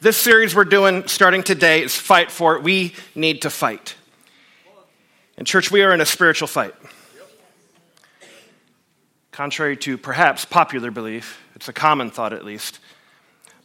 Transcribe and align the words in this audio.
This 0.00 0.16
series 0.16 0.54
we're 0.54 0.64
doing 0.64 1.06
starting 1.06 1.42
today 1.42 1.82
is 1.82 1.94
Fight 1.94 2.30
for 2.30 2.56
It. 2.56 2.62
We 2.62 2.94
need 3.14 3.42
to 3.42 3.50
fight. 3.50 3.94
In 5.38 5.44
church, 5.44 5.70
we 5.70 5.82
are 5.82 5.94
in 5.94 6.00
a 6.00 6.06
spiritual 6.06 6.48
fight. 6.48 6.74
Contrary 9.30 9.76
to 9.78 9.96
perhaps 9.96 10.44
popular 10.44 10.90
belief, 10.90 11.40
it's 11.54 11.68
a 11.68 11.72
common 11.72 12.10
thought 12.10 12.32
at 12.32 12.44
least, 12.44 12.80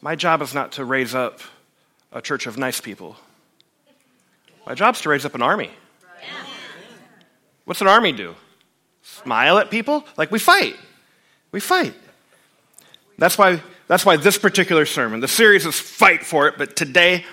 my 0.01 0.15
job 0.15 0.41
is 0.41 0.53
not 0.53 0.73
to 0.73 0.85
raise 0.85 1.15
up 1.15 1.41
a 2.11 2.21
church 2.21 2.45
of 2.45 2.57
nice 2.57 2.79
people. 2.79 3.15
My 4.65 4.75
job 4.75 4.95
is 4.95 5.01
to 5.01 5.09
raise 5.09 5.25
up 5.25 5.35
an 5.35 5.41
army. 5.41 5.71
What's 7.65 7.81
an 7.81 7.87
army 7.87 8.11
do? 8.11 8.35
Smile 9.01 9.57
at 9.57 9.71
people? 9.71 10.05
Like 10.15 10.31
we 10.31 10.39
fight. 10.39 10.75
We 11.51 11.59
fight. 11.59 11.95
That's 13.17 13.37
why, 13.37 13.61
that's 13.89 14.05
why 14.05 14.17
this 14.17 14.37
particular 14.37 14.85
sermon, 14.85 15.19
the 15.19 15.27
series 15.27 15.65
is 15.65 15.79
Fight 15.79 16.23
for 16.23 16.47
It, 16.47 16.59
but 16.59 16.75
today 16.75 17.25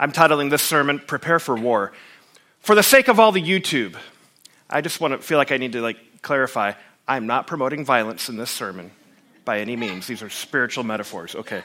I'm 0.00 0.10
titling 0.10 0.48
this 0.48 0.62
sermon 0.62 1.00
Prepare 1.00 1.38
for 1.38 1.54
War. 1.54 1.92
For 2.60 2.74
the 2.74 2.82
sake 2.82 3.08
of 3.08 3.20
all 3.20 3.30
the 3.30 3.42
YouTube, 3.42 3.94
I 4.70 4.80
just 4.80 5.02
want 5.02 5.12
to 5.12 5.18
feel 5.18 5.36
like 5.36 5.52
I 5.52 5.58
need 5.58 5.72
to 5.72 5.82
like 5.82 5.98
clarify 6.22 6.72
I'm 7.06 7.26
not 7.26 7.46
promoting 7.46 7.84
violence 7.84 8.30
in 8.30 8.38
this 8.38 8.50
sermon 8.50 8.90
by 9.44 9.60
any 9.60 9.76
means. 9.76 10.06
These 10.06 10.22
are 10.22 10.30
spiritual 10.30 10.82
metaphors. 10.82 11.34
Okay. 11.34 11.62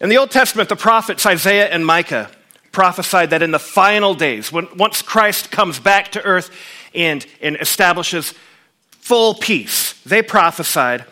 In 0.00 0.08
the 0.08 0.16
Old 0.16 0.30
Testament, 0.30 0.70
the 0.70 0.76
prophets 0.76 1.26
Isaiah 1.26 1.68
and 1.68 1.84
Micah 1.84 2.30
prophesied 2.72 3.28
that 3.30 3.42
in 3.42 3.50
the 3.50 3.58
final 3.58 4.14
days, 4.14 4.50
when, 4.50 4.68
once 4.74 5.02
Christ 5.02 5.50
comes 5.50 5.78
back 5.78 6.12
to 6.12 6.22
earth 6.22 6.50
and, 6.94 7.26
and 7.42 7.58
establishes 7.60 8.32
full 8.90 9.34
peace, 9.34 10.00
they 10.04 10.22
prophesied 10.22 11.04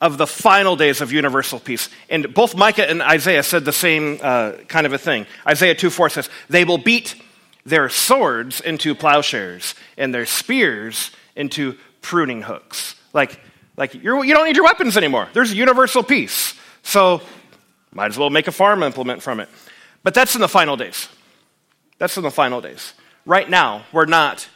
of 0.00 0.16
the 0.16 0.26
final 0.26 0.76
days 0.76 1.00
of 1.00 1.12
universal 1.12 1.60
peace. 1.60 1.88
And 2.08 2.32
both 2.32 2.56
Micah 2.56 2.88
and 2.88 3.02
Isaiah 3.02 3.42
said 3.42 3.64
the 3.64 3.72
same 3.72 4.18
uh, 4.22 4.52
kind 4.68 4.86
of 4.86 4.92
a 4.92 4.98
thing. 4.98 5.26
Isaiah 5.46 5.74
2 5.74 5.90
4 5.90 6.08
says, 6.10 6.30
They 6.48 6.64
will 6.64 6.78
beat 6.78 7.16
their 7.66 7.88
swords 7.88 8.60
into 8.60 8.94
plowshares 8.94 9.74
and 9.98 10.14
their 10.14 10.26
spears 10.26 11.10
into 11.36 11.76
pruning 12.00 12.42
hooks. 12.42 12.96
Like, 13.12 13.38
like 13.76 13.94
you're, 13.94 14.24
you 14.24 14.34
don't 14.34 14.46
need 14.46 14.56
your 14.56 14.64
weapons 14.64 14.96
anymore. 14.96 15.28
There's 15.32 15.52
universal 15.52 16.02
peace. 16.02 16.54
So, 16.82 17.20
might 17.92 18.06
as 18.06 18.18
well 18.18 18.30
make 18.30 18.46
a 18.46 18.52
farm 18.52 18.82
implement 18.82 19.22
from 19.22 19.40
it. 19.40 19.48
But 20.02 20.14
that's 20.14 20.34
in 20.34 20.40
the 20.40 20.48
final 20.48 20.76
days. 20.76 21.08
That's 21.98 22.16
in 22.16 22.22
the 22.22 22.30
final 22.30 22.60
days. 22.60 22.94
Right 23.26 23.48
now, 23.48 23.84
we're 23.92 24.06
not 24.06 24.48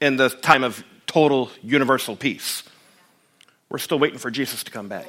in 0.00 0.16
the 0.16 0.28
time 0.28 0.62
of 0.62 0.84
total 1.06 1.50
universal 1.62 2.14
peace. 2.14 2.62
We're 3.72 3.78
still 3.78 3.98
waiting 3.98 4.18
for 4.18 4.30
Jesus 4.30 4.62
to 4.64 4.70
come 4.70 4.88
back. 4.88 5.06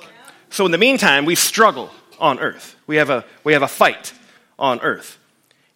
So, 0.49 0.65
in 0.65 0.71
the 0.71 0.77
meantime, 0.77 1.25
we 1.25 1.35
struggle 1.35 1.91
on 2.17 2.39
earth. 2.39 2.77
We 2.87 2.95
have 2.95 3.09
a, 3.09 3.25
we 3.43 3.51
have 3.51 3.61
a 3.61 3.67
fight 3.67 4.13
on 4.57 4.79
earth. 4.79 5.19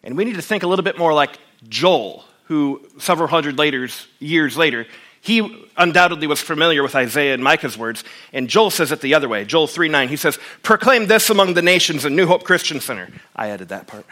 And 0.02 0.16
we 0.16 0.24
need 0.24 0.36
to 0.36 0.42
think 0.42 0.62
a 0.62 0.66
little 0.66 0.82
bit 0.82 0.96
more 0.96 1.12
like 1.12 1.38
Joel, 1.68 2.24
who 2.44 2.80
several 2.98 3.28
hundred 3.28 3.58
later, 3.58 3.86
years 4.20 4.56
later, 4.56 4.86
he 5.20 5.68
undoubtedly 5.76 6.26
was 6.26 6.40
familiar 6.40 6.82
with 6.82 6.94
Isaiah 6.94 7.34
and 7.34 7.44
Micah's 7.44 7.76
words, 7.76 8.04
and 8.32 8.48
Joel 8.48 8.70
says 8.70 8.90
it 8.90 9.02
the 9.02 9.12
other 9.12 9.28
way. 9.28 9.44
Joel 9.44 9.66
3 9.66 9.90
9, 9.90 10.08
he 10.08 10.16
says, 10.16 10.38
Proclaim 10.62 11.08
this 11.08 11.28
among 11.28 11.52
the 11.52 11.62
nations 11.62 12.06
in 12.06 12.16
New 12.16 12.26
Hope 12.26 12.44
Christian 12.44 12.80
Center. 12.80 13.10
I 13.36 13.48
added 13.48 13.68
that 13.68 13.86
part. 13.86 14.06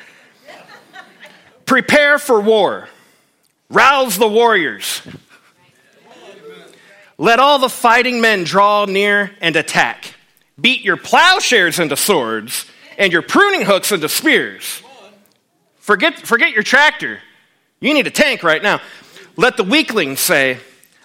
Prepare 1.64 2.18
for 2.18 2.42
war, 2.42 2.90
rouse 3.70 4.18
the 4.18 4.28
warriors. 4.28 5.00
Let 7.18 7.38
all 7.38 7.58
the 7.58 7.68
fighting 7.68 8.20
men 8.20 8.44
draw 8.44 8.84
near 8.84 9.32
and 9.40 9.56
attack. 9.56 10.14
Beat 10.60 10.82
your 10.82 10.96
plowshares 10.96 11.78
into 11.78 11.96
swords 11.96 12.66
and 12.98 13.12
your 13.12 13.22
pruning 13.22 13.62
hooks 13.62 13.92
into 13.92 14.08
spears. 14.08 14.82
Forget, 15.78 16.18
forget 16.18 16.52
your 16.52 16.62
tractor. 16.62 17.20
You 17.80 17.94
need 17.94 18.06
a 18.06 18.10
tank 18.10 18.42
right 18.42 18.62
now. 18.62 18.80
Let 19.36 19.56
the 19.56 19.64
weakling 19.64 20.16
say, 20.16 20.58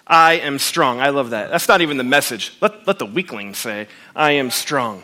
I 0.06 0.34
am 0.34 0.58
strong. 0.58 1.00
I 1.00 1.10
love 1.10 1.30
that. 1.30 1.50
That's 1.50 1.68
not 1.68 1.80
even 1.80 1.96
the 1.96 2.04
message. 2.04 2.52
Let, 2.60 2.86
let 2.86 2.98
the 2.98 3.06
weakling 3.06 3.54
say, 3.54 3.88
I 4.16 4.32
am 4.32 4.50
strong. 4.50 5.02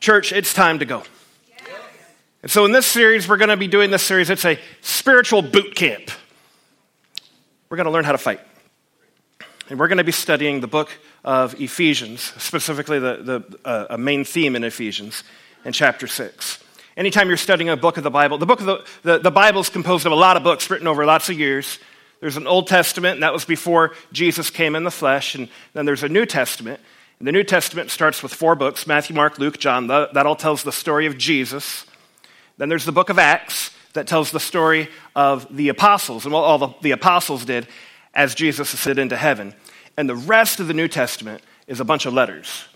Church, 0.00 0.32
it's 0.32 0.54
time 0.54 0.78
to 0.78 0.84
go. 0.84 1.02
And 2.42 2.50
so, 2.50 2.64
in 2.64 2.72
this 2.72 2.86
series, 2.86 3.28
we're 3.28 3.36
going 3.36 3.48
to 3.48 3.56
be 3.56 3.66
doing 3.66 3.90
this 3.90 4.04
series. 4.04 4.30
It's 4.30 4.44
a 4.44 4.58
spiritual 4.80 5.42
boot 5.42 5.74
camp. 5.74 6.10
We're 7.68 7.76
going 7.76 7.86
to 7.86 7.90
learn 7.90 8.04
how 8.04 8.12
to 8.12 8.18
fight. 8.18 8.40
And 9.70 9.78
we're 9.78 9.88
going 9.88 9.98
to 9.98 10.04
be 10.04 10.12
studying 10.12 10.60
the 10.60 10.66
book 10.66 10.88
of 11.24 11.60
Ephesians, 11.60 12.32
specifically 12.38 12.98
the, 12.98 13.44
the 13.62 13.68
uh, 13.68 13.86
a 13.90 13.98
main 13.98 14.24
theme 14.24 14.56
in 14.56 14.64
Ephesians 14.64 15.24
in 15.62 15.74
chapter 15.74 16.06
6. 16.06 16.64
Anytime 16.96 17.28
you're 17.28 17.36
studying 17.36 17.68
a 17.68 17.76
book 17.76 17.98
of 17.98 18.02
the 18.02 18.10
Bible, 18.10 18.38
the 18.38 18.46
book 18.46 18.60
of 18.60 18.66
the, 18.66 18.86
the, 19.02 19.18
the 19.18 19.30
Bible 19.30 19.60
is 19.60 19.68
composed 19.68 20.06
of 20.06 20.12
a 20.12 20.14
lot 20.14 20.38
of 20.38 20.42
books 20.42 20.70
written 20.70 20.86
over 20.86 21.04
lots 21.04 21.28
of 21.28 21.38
years. 21.38 21.78
There's 22.20 22.38
an 22.38 22.46
Old 22.46 22.66
Testament, 22.66 23.16
and 23.16 23.22
that 23.22 23.34
was 23.34 23.44
before 23.44 23.92
Jesus 24.10 24.48
came 24.48 24.74
in 24.74 24.84
the 24.84 24.90
flesh. 24.90 25.34
And 25.34 25.50
then 25.74 25.84
there's 25.84 26.02
a 26.02 26.08
New 26.08 26.24
Testament. 26.24 26.80
And 27.18 27.28
the 27.28 27.32
New 27.32 27.44
Testament 27.44 27.90
starts 27.90 28.22
with 28.22 28.32
four 28.32 28.54
books 28.54 28.86
Matthew, 28.86 29.14
Mark, 29.14 29.38
Luke, 29.38 29.58
John. 29.58 29.88
That 29.88 30.24
all 30.24 30.36
tells 30.36 30.62
the 30.62 30.72
story 30.72 31.04
of 31.04 31.18
Jesus. 31.18 31.84
Then 32.56 32.70
there's 32.70 32.86
the 32.86 32.92
book 32.92 33.10
of 33.10 33.18
Acts 33.18 33.70
that 33.92 34.06
tells 34.06 34.30
the 34.30 34.40
story 34.40 34.88
of 35.14 35.54
the 35.54 35.68
apostles 35.68 36.24
and 36.24 36.32
what 36.32 36.44
all 36.44 36.58
the, 36.58 36.68
the 36.80 36.92
apostles 36.92 37.44
did 37.44 37.68
as 38.18 38.34
Jesus 38.34 38.74
ascended 38.74 39.00
into 39.00 39.16
heaven. 39.16 39.54
And 39.96 40.08
the 40.08 40.16
rest 40.16 40.58
of 40.58 40.66
the 40.66 40.74
New 40.74 40.88
Testament 40.88 41.40
is 41.68 41.80
a 41.80 41.84
bunch 41.84 42.04
of 42.04 42.12
letters 42.12 42.66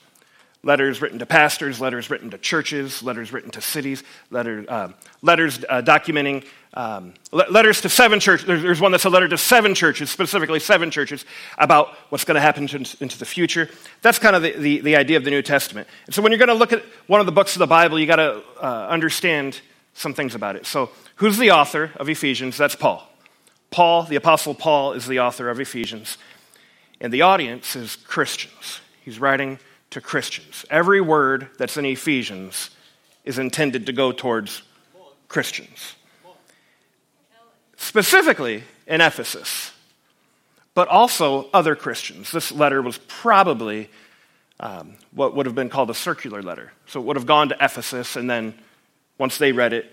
letters 0.64 1.03
written 1.03 1.19
to 1.19 1.26
pastors, 1.26 1.80
letters 1.80 2.08
written 2.08 2.30
to 2.30 2.38
churches, 2.38 3.03
letters 3.03 3.32
written 3.32 3.50
to 3.50 3.60
cities, 3.60 4.04
letter, 4.30 4.64
uh, 4.69 4.92
letters 5.20 5.64
uh, 5.69 5.82
documenting 5.82 6.44
um, 6.75 7.14
letters 7.32 7.80
to 7.80 7.88
seven 7.88 8.20
churches. 8.20 8.47
There's 8.47 8.80
one 8.80 8.92
that's 8.92 9.04
a 9.04 9.10
letter 9.10 9.26
to 9.26 9.36
seven 9.36 9.75
churches, 9.75 10.08
specifically 10.08 10.60
seven 10.60 10.92
churches, 10.92 11.25
about 11.59 11.88
what's 12.10 12.24
going 12.24 12.36
to 12.36 12.41
happen 12.41 12.69
into 13.00 13.19
the 13.19 13.24
future. 13.24 13.69
That's 14.03 14.20
kind 14.20 14.36
of 14.36 14.42
the, 14.42 14.53
the, 14.53 14.80
the, 14.80 14.97
idea 14.97 15.16
of 15.16 15.24
the 15.24 15.30
New 15.30 15.42
Testament. 15.42 15.88
And 16.06 16.14
so 16.14 16.22
when 16.22 16.30
you're 16.30 16.38
going 16.38 16.48
to 16.48 16.54
look 16.54 16.72
at 16.72 16.84
one 17.09 17.19
of 17.19 17.26
the 17.26 17.32
books 17.32 17.56
of 17.56 17.59
the 17.59 17.66
Bible, 17.66 17.98
you 17.98 18.06
got 18.06 18.16
to 18.16 18.42
uh, 18.62 18.86
understand 18.88 19.60
some 19.94 20.14
things 20.14 20.36
about 20.36 20.54
it. 20.54 20.64
So, 20.64 20.91
who's 21.16 21.38
the 21.38 21.50
author 21.50 21.91
of 21.97 22.09
Ephesians? 22.09 22.56
That's 22.56 22.76
Paul. 22.76 23.06
Paul, 23.72 24.05
the 24.05 24.16
Apostle 24.16 24.55
Paul, 24.55 24.93
is 24.93 25.06
the 25.06 25.19
author 25.19 25.49
of 25.49 25.59
Ephesians. 25.59 26.19
And 27.00 27.12
the 27.12 27.22
audience 27.22 27.75
is 27.75 27.97
Christians. 27.97 28.81
He's 29.05 29.19
writing 29.19 29.59
to 29.91 30.00
Christians. 30.00 30.65
Every 30.71 31.00
word 31.00 31.49
that's 31.59 31.77
in 31.77 31.84
Ephesians 31.84 32.71
is 33.25 33.38
intended 33.38 33.87
to 33.87 33.93
go 33.93 34.12
towards 34.12 34.62
Christians, 35.28 35.94
specifically 37.77 38.62
in 38.87 39.00
Ephesus, 39.00 39.72
but 40.75 40.89
also 40.89 41.49
other 41.53 41.75
Christians. 41.75 42.31
This 42.31 42.53
letter 42.53 42.83
was 42.83 42.99
probably 42.99 43.89
um, 44.60 44.94
what 45.12 45.34
would 45.34 45.47
have 45.47 45.54
been 45.54 45.69
called 45.69 45.91
a 45.91 45.94
circular 45.94 46.43
letter. 46.43 46.72
So 46.87 47.00
it 47.00 47.06
would 47.06 47.16
have 47.16 47.27
gone 47.27 47.49
to 47.49 47.56
Ephesus, 47.60 48.16
and 48.16 48.28
then 48.28 48.54
once 49.19 49.39
they 49.39 49.53
read 49.53 49.72
it, 49.72 49.91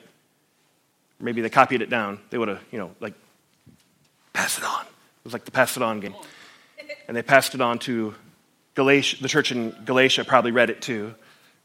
maybe 1.19 1.41
they 1.41 1.49
copied 1.49 1.81
it 1.81 1.89
down, 1.89 2.19
they 2.29 2.37
would 2.37 2.49
have, 2.49 2.61
you 2.71 2.77
know, 2.77 2.91
like, 2.99 3.13
pass 4.33 4.57
it 4.57 4.63
on. 4.63 4.85
It 4.85 5.23
was 5.23 5.33
like 5.33 5.45
the 5.45 5.51
pass 5.51 5.77
it 5.77 5.83
on 5.83 5.99
game. 5.99 6.15
And 7.07 7.15
they 7.15 7.23
passed 7.23 7.55
it 7.55 7.61
on 7.61 7.79
to 7.79 8.15
Galatia, 8.75 9.21
the 9.21 9.27
church 9.27 9.51
in 9.51 9.75
Galatia 9.83 10.23
probably 10.23 10.51
read 10.51 10.69
it 10.69 10.81
too. 10.81 11.13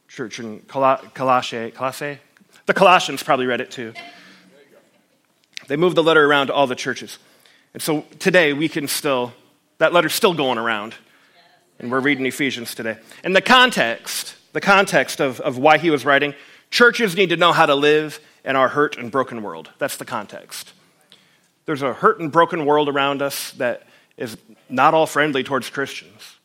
Church 0.08 0.40
in 0.40 0.60
Colossae, 0.60 1.70
Colossae? 1.70 2.18
The 2.66 2.74
Colossians 2.74 3.22
probably 3.22 3.46
read 3.46 3.60
it 3.60 3.70
too. 3.70 3.92
They 5.68 5.76
moved 5.76 5.96
the 5.96 6.02
letter 6.02 6.24
around 6.24 6.48
to 6.48 6.54
all 6.54 6.66
the 6.66 6.74
churches. 6.74 7.18
And 7.72 7.82
so 7.82 8.04
today 8.18 8.52
we 8.52 8.68
can 8.68 8.88
still, 8.88 9.32
that 9.78 9.92
letter's 9.92 10.14
still 10.14 10.34
going 10.34 10.58
around. 10.58 10.94
And 11.78 11.90
we're 11.90 12.00
reading 12.00 12.26
Ephesians 12.26 12.74
today. 12.74 12.98
And 13.22 13.34
the 13.34 13.40
context, 13.40 14.36
the 14.52 14.60
context 14.60 15.20
of, 15.20 15.40
of 15.40 15.58
why 15.58 15.78
he 15.78 15.90
was 15.90 16.04
writing, 16.04 16.34
churches 16.70 17.16
need 17.16 17.30
to 17.30 17.36
know 17.36 17.52
how 17.52 17.66
to 17.66 17.74
live 17.74 18.20
in 18.44 18.56
our 18.56 18.68
hurt 18.68 18.96
and 18.96 19.10
broken 19.10 19.42
world. 19.42 19.70
That's 19.78 19.96
the 19.96 20.04
context. 20.04 20.72
There's 21.66 21.82
a 21.82 21.94
hurt 21.94 22.20
and 22.20 22.30
broken 22.30 22.64
world 22.66 22.88
around 22.88 23.22
us 23.22 23.52
that 23.52 23.86
is 24.16 24.36
not 24.68 24.94
all 24.94 25.06
friendly 25.06 25.42
towards 25.42 25.70
Christians. 25.70 26.36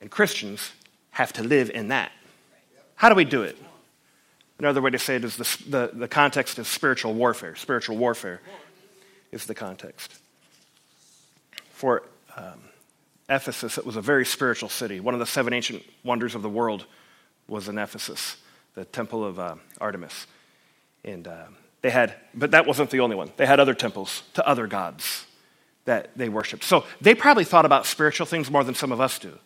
And 0.00 0.10
Christians 0.10 0.72
have 1.10 1.32
to 1.34 1.42
live 1.42 1.70
in 1.70 1.88
that. 1.88 2.12
How 2.96 3.08
do 3.08 3.14
we 3.14 3.24
do 3.24 3.42
it? 3.42 3.58
Another 4.58 4.80
way 4.80 4.90
to 4.90 4.98
say 4.98 5.16
it 5.16 5.24
is 5.24 5.36
the, 5.36 5.58
the, 5.68 5.90
the 5.92 6.08
context 6.08 6.58
is 6.58 6.68
spiritual 6.68 7.14
warfare. 7.14 7.56
Spiritual 7.56 7.96
warfare 7.96 8.40
is 9.32 9.46
the 9.46 9.54
context. 9.54 10.14
For 11.70 12.04
um, 12.36 12.60
Ephesus, 13.28 13.78
it 13.78 13.84
was 13.84 13.96
a 13.96 14.00
very 14.00 14.24
spiritual 14.24 14.68
city. 14.68 15.00
One 15.00 15.14
of 15.14 15.20
the 15.20 15.26
seven 15.26 15.52
ancient 15.52 15.82
wonders 16.04 16.34
of 16.34 16.42
the 16.42 16.48
world 16.48 16.86
was 17.48 17.68
in 17.68 17.78
Ephesus, 17.78 18.36
the 18.74 18.84
temple 18.84 19.24
of 19.24 19.38
uh, 19.38 19.56
Artemis. 19.80 20.26
And 21.04 21.26
uh, 21.26 21.46
they 21.84 21.90
had, 21.90 22.14
but 22.32 22.52
that 22.52 22.66
wasn't 22.66 22.88
the 22.88 23.00
only 23.00 23.14
one. 23.14 23.30
They 23.36 23.44
had 23.44 23.60
other 23.60 23.74
temples 23.74 24.22
to 24.32 24.48
other 24.48 24.66
gods 24.66 25.26
that 25.84 26.16
they 26.16 26.30
worshiped. 26.30 26.64
So 26.64 26.86
they 27.02 27.14
probably 27.14 27.44
thought 27.44 27.66
about 27.66 27.84
spiritual 27.84 28.24
things 28.24 28.50
more 28.50 28.64
than 28.64 28.74
some 28.74 28.90
of 28.90 29.02
us 29.02 29.18
do. 29.18 29.38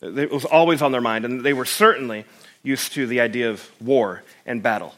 It 0.00 0.32
was 0.32 0.46
always 0.46 0.80
on 0.80 0.92
their 0.92 1.02
mind, 1.02 1.26
and 1.26 1.42
they 1.42 1.52
were 1.52 1.66
certainly 1.66 2.24
used 2.62 2.94
to 2.94 3.06
the 3.06 3.20
idea 3.20 3.50
of 3.50 3.70
war 3.82 4.22
and 4.46 4.62
battle. 4.62 4.94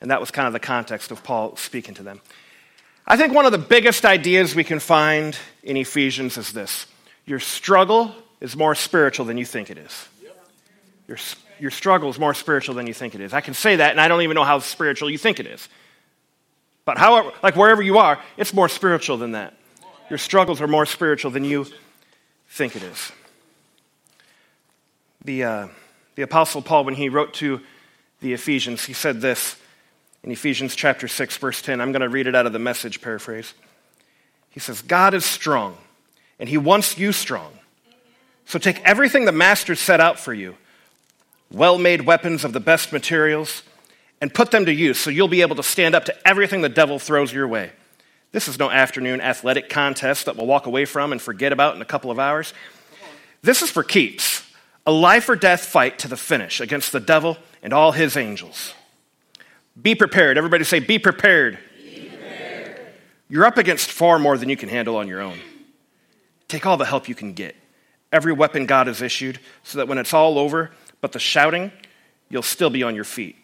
And 0.00 0.10
that 0.10 0.18
was 0.18 0.32
kind 0.32 0.48
of 0.48 0.52
the 0.52 0.58
context 0.58 1.12
of 1.12 1.22
Paul 1.22 1.54
speaking 1.54 1.94
to 1.94 2.02
them. 2.02 2.20
I 3.06 3.16
think 3.16 3.32
one 3.32 3.46
of 3.46 3.52
the 3.52 3.58
biggest 3.58 4.04
ideas 4.04 4.56
we 4.56 4.64
can 4.64 4.80
find 4.80 5.38
in 5.62 5.76
Ephesians 5.76 6.36
is 6.36 6.50
this 6.50 6.88
your 7.26 7.38
struggle 7.38 8.12
is 8.40 8.56
more 8.56 8.74
spiritual 8.74 9.24
than 9.24 9.38
you 9.38 9.44
think 9.44 9.70
it 9.70 9.78
is. 9.78 10.08
Your, 11.06 11.18
your 11.58 11.70
struggle 11.70 12.10
is 12.10 12.18
more 12.18 12.34
spiritual 12.34 12.74
than 12.74 12.86
you 12.86 12.94
think 12.94 13.14
it 13.14 13.20
is. 13.20 13.32
I 13.32 13.40
can 13.40 13.54
say 13.54 13.76
that, 13.76 13.90
and 13.90 14.00
I 14.00 14.08
don't 14.08 14.22
even 14.22 14.34
know 14.34 14.44
how 14.44 14.58
spiritual 14.58 15.10
you 15.10 15.18
think 15.18 15.40
it 15.40 15.46
is. 15.46 15.68
But 16.84 16.98
however, 16.98 17.32
like 17.42 17.56
wherever 17.56 17.82
you 17.82 17.98
are, 17.98 18.20
it's 18.36 18.54
more 18.54 18.68
spiritual 18.68 19.16
than 19.16 19.32
that. 19.32 19.54
Your 20.08 20.18
struggles 20.18 20.60
are 20.60 20.68
more 20.68 20.86
spiritual 20.86 21.30
than 21.30 21.44
you 21.44 21.66
think 22.48 22.76
it 22.76 22.82
is. 22.82 23.12
The, 25.24 25.44
uh, 25.44 25.68
the 26.14 26.22
Apostle 26.22 26.62
Paul, 26.62 26.84
when 26.84 26.94
he 26.94 27.08
wrote 27.08 27.34
to 27.34 27.60
the 28.20 28.32
Ephesians, 28.32 28.84
he 28.84 28.92
said 28.92 29.20
this 29.20 29.56
in 30.22 30.30
Ephesians 30.30 30.76
chapter 30.76 31.08
6, 31.08 31.36
verse 31.38 31.60
10. 31.60 31.80
I'm 31.80 31.90
going 31.90 32.02
to 32.02 32.08
read 32.08 32.28
it 32.28 32.36
out 32.36 32.46
of 32.46 32.52
the 32.52 32.60
message 32.60 33.00
paraphrase. 33.00 33.52
He 34.50 34.60
says, 34.60 34.80
God 34.80 35.12
is 35.12 35.24
strong, 35.24 35.76
and 36.38 36.48
he 36.48 36.56
wants 36.56 36.96
you 36.96 37.12
strong. 37.12 37.52
So 38.44 38.60
take 38.60 38.80
everything 38.82 39.24
the 39.24 39.32
Master 39.32 39.74
set 39.74 40.00
out 40.00 40.20
for 40.20 40.32
you 40.32 40.56
well 41.50 41.78
made 41.78 42.02
weapons 42.02 42.44
of 42.44 42.52
the 42.52 42.60
best 42.60 42.92
materials 42.92 43.62
and 44.20 44.32
put 44.32 44.50
them 44.50 44.66
to 44.66 44.72
use 44.72 44.98
so 44.98 45.10
you'll 45.10 45.28
be 45.28 45.42
able 45.42 45.56
to 45.56 45.62
stand 45.62 45.94
up 45.94 46.04
to 46.06 46.28
everything 46.28 46.60
the 46.60 46.68
devil 46.68 46.98
throws 46.98 47.32
your 47.32 47.46
way. 47.46 47.70
This 48.32 48.48
is 48.48 48.58
no 48.58 48.70
afternoon 48.70 49.20
athletic 49.20 49.68
contest 49.68 50.26
that 50.26 50.36
we'll 50.36 50.46
walk 50.46 50.66
away 50.66 50.84
from 50.84 51.12
and 51.12 51.22
forget 51.22 51.52
about 51.52 51.76
in 51.76 51.82
a 51.82 51.86
couple 51.86 52.10
of 52.10 52.18
hours. 52.18 52.52
This 53.42 53.62
is 53.62 53.70
for 53.70 53.82
keeps 53.82 54.42
a 54.86 54.92
life 54.92 55.28
or 55.28 55.36
death 55.36 55.64
fight 55.64 55.98
to 56.00 56.08
the 56.08 56.16
finish 56.16 56.60
against 56.60 56.92
the 56.92 57.00
devil 57.00 57.36
and 57.62 57.72
all 57.72 57.92
his 57.92 58.16
angels. 58.16 58.74
Be 59.80 59.94
prepared. 59.94 60.38
Everybody 60.38 60.64
say, 60.64 60.78
Be 60.78 60.98
prepared. 60.98 61.58
Be 61.82 62.08
prepared. 62.08 62.80
You're 63.28 63.44
up 63.44 63.58
against 63.58 63.90
far 63.90 64.18
more 64.18 64.38
than 64.38 64.48
you 64.48 64.56
can 64.56 64.68
handle 64.68 64.96
on 64.96 65.08
your 65.08 65.20
own. 65.20 65.38
Take 66.48 66.64
all 66.64 66.76
the 66.76 66.84
help 66.84 67.08
you 67.08 67.14
can 67.14 67.32
get. 67.32 67.56
Every 68.12 68.32
weapon 68.32 68.66
God 68.66 68.86
has 68.86 69.02
issued, 69.02 69.40
so 69.64 69.78
that 69.78 69.88
when 69.88 69.98
it's 69.98 70.14
all 70.14 70.38
over, 70.38 70.70
but 71.00 71.12
the 71.12 71.18
shouting, 71.18 71.72
you'll 72.28 72.42
still 72.42 72.70
be 72.70 72.82
on 72.82 72.94
your 72.94 73.04
feet. 73.04 73.36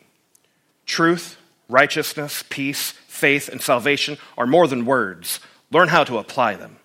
Truth, 0.87 1.37
righteousness, 1.69 2.45
peace, 2.49 2.93
faith, 3.07 3.49
and 3.49 3.61
salvation 3.61 4.19
are 4.37 4.47
more 4.47 4.67
than 4.67 4.85
words. 4.85 5.41
Learn 5.71 5.89
how 5.89 6.05
to 6.05 6.19
apply 6.19 6.57
them. 6.57 6.77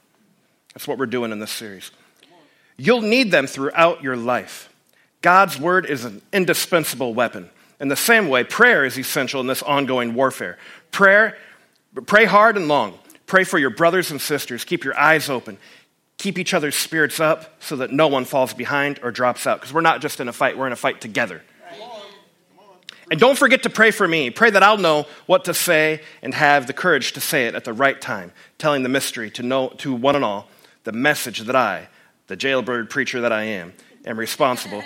That's 0.73 0.87
what 0.87 0.97
we're 0.97 1.07
doing 1.07 1.31
in 1.31 1.39
this 1.39 1.51
series. 1.51 1.91
You'll 2.77 3.01
need 3.01 3.31
them 3.31 3.47
throughout 3.47 4.03
your 4.03 4.15
life. 4.15 4.71
God's 5.21 5.59
word 5.59 5.85
is 5.87 6.05
an 6.05 6.21
indispensable 6.31 7.13
weapon. 7.13 7.49
In 7.79 7.87
the 7.87 7.95
same 7.95 8.29
way, 8.29 8.43
prayer 8.43 8.85
is 8.85 8.97
essential 8.97 9.41
in 9.41 9.47
this 9.47 9.63
ongoing 9.63 10.13
warfare. 10.13 10.57
Prayer, 10.91 11.37
pray 12.05 12.25
hard 12.25 12.55
and 12.57 12.67
long. 12.67 12.97
Pray 13.25 13.43
for 13.43 13.57
your 13.57 13.71
brothers 13.71 14.11
and 14.11 14.21
sisters. 14.21 14.63
Keep 14.63 14.83
your 14.83 14.97
eyes 14.97 15.29
open. 15.29 15.57
Keep 16.17 16.39
each 16.39 16.53
other's 16.53 16.75
spirits 16.75 17.19
up 17.19 17.61
so 17.61 17.75
that 17.77 17.91
no 17.91 18.07
one 18.07 18.25
falls 18.25 18.53
behind 18.53 18.99
or 19.03 19.11
drops 19.11 19.45
out. 19.45 19.59
Because 19.59 19.73
we're 19.73 19.81
not 19.81 20.01
just 20.01 20.19
in 20.19 20.27
a 20.27 20.33
fight, 20.33 20.57
we're 20.57 20.67
in 20.67 20.73
a 20.73 20.77
fight 20.77 20.99
together. 20.99 21.43
And 23.09 23.19
don't 23.19 23.37
forget 23.37 23.63
to 23.63 23.69
pray 23.69 23.91
for 23.91 24.07
me. 24.07 24.29
Pray 24.29 24.49
that 24.49 24.63
I'll 24.63 24.77
know 24.77 25.05
what 25.27 25.45
to 25.45 25.53
say 25.53 26.01
and 26.21 26.33
have 26.33 26.67
the 26.67 26.73
courage 26.73 27.13
to 27.13 27.21
say 27.21 27.47
it 27.47 27.55
at 27.55 27.63
the 27.63 27.71
right 27.71 27.99
time, 28.01 28.33
telling 28.57 28.83
the 28.83 28.89
mystery 28.89 29.31
to, 29.31 29.43
know, 29.43 29.69
to 29.77 29.93
one 29.93 30.15
and 30.15 30.25
all 30.25 30.49
the 30.83 30.91
message 30.91 31.39
that 31.39 31.55
I, 31.55 31.87
the 32.27 32.35
jailbird 32.35 32.89
preacher 32.89 33.21
that 33.21 33.31
I 33.31 33.43
am, 33.43 33.73
am 34.05 34.19
responsible 34.19 34.83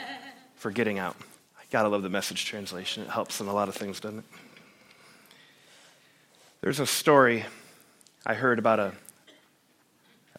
for 0.55 0.69
getting 0.69 0.99
out. 0.99 1.15
I 1.59 1.63
gotta 1.71 1.89
love 1.89 2.03
the 2.03 2.09
message 2.09 2.45
translation. 2.45 3.03
It 3.03 3.09
helps 3.09 3.39
in 3.41 3.47
a 3.47 3.53
lot 3.53 3.69
of 3.69 3.75
things, 3.75 3.99
doesn't 3.99 4.19
it? 4.19 4.25
There's 6.61 6.79
a 6.79 6.85
story 6.85 7.45
I 8.23 8.35
heard 8.35 8.59
about 8.59 8.79
a 8.79 8.93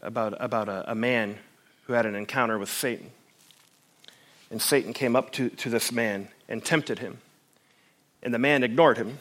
about, 0.02 0.34
about 0.38 0.68
a, 0.68 0.90
a 0.90 0.94
man 0.94 1.38
who 1.86 1.92
had 1.92 2.06
an 2.06 2.14
encounter 2.14 2.58
with 2.58 2.68
Satan. 2.68 3.10
And 4.50 4.60
Satan 4.60 4.92
came 4.92 5.16
up 5.16 5.32
to, 5.32 5.48
to 5.50 5.70
this 5.70 5.92
man 5.92 6.28
and 6.48 6.64
tempted 6.64 6.98
him 6.98 7.18
and 8.22 8.32
the 8.32 8.38
man 8.38 8.62
ignored 8.62 8.96
him. 8.96 9.18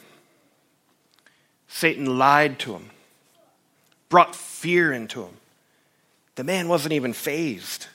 Satan 1.68 2.18
lied 2.18 2.60
to 2.60 2.74
him, 2.74 2.92
brought 4.10 4.36
fear 4.36 4.92
into 4.94 5.24
him. 5.24 5.38
The 6.36 6.44
man 6.44 6.68
wasn't 6.68 6.94
even 6.94 7.14
fazed. 7.14 7.88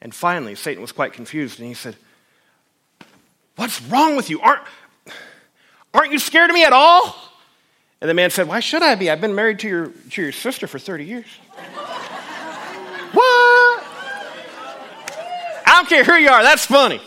And 0.00 0.14
finally, 0.14 0.54
Satan 0.54 0.82
was 0.82 0.92
quite 0.92 1.12
confused 1.12 1.58
and 1.58 1.68
he 1.68 1.74
said, 1.74 1.96
What's 3.56 3.82
wrong 3.82 4.16
with 4.16 4.30
you? 4.30 4.40
Aren't, 4.40 4.62
aren't 5.92 6.12
you 6.12 6.18
scared 6.18 6.50
of 6.50 6.54
me 6.54 6.64
at 6.64 6.72
all? 6.72 7.14
And 8.00 8.08
the 8.08 8.14
man 8.14 8.30
said, 8.30 8.48
Why 8.48 8.60
should 8.60 8.82
I 8.82 8.94
be? 8.94 9.10
I've 9.10 9.20
been 9.20 9.34
married 9.34 9.58
to 9.60 9.68
your, 9.68 9.86
to 10.10 10.22
your 10.22 10.32
sister 10.32 10.66
for 10.66 10.78
30 10.78 11.04
years. 11.04 11.26
What? 13.12 13.84
I 15.66 15.72
don't 15.74 15.88
care 15.88 16.04
who 16.04 16.14
you 16.14 16.28
are, 16.30 16.42
that's 16.42 16.66
funny. 16.66 17.00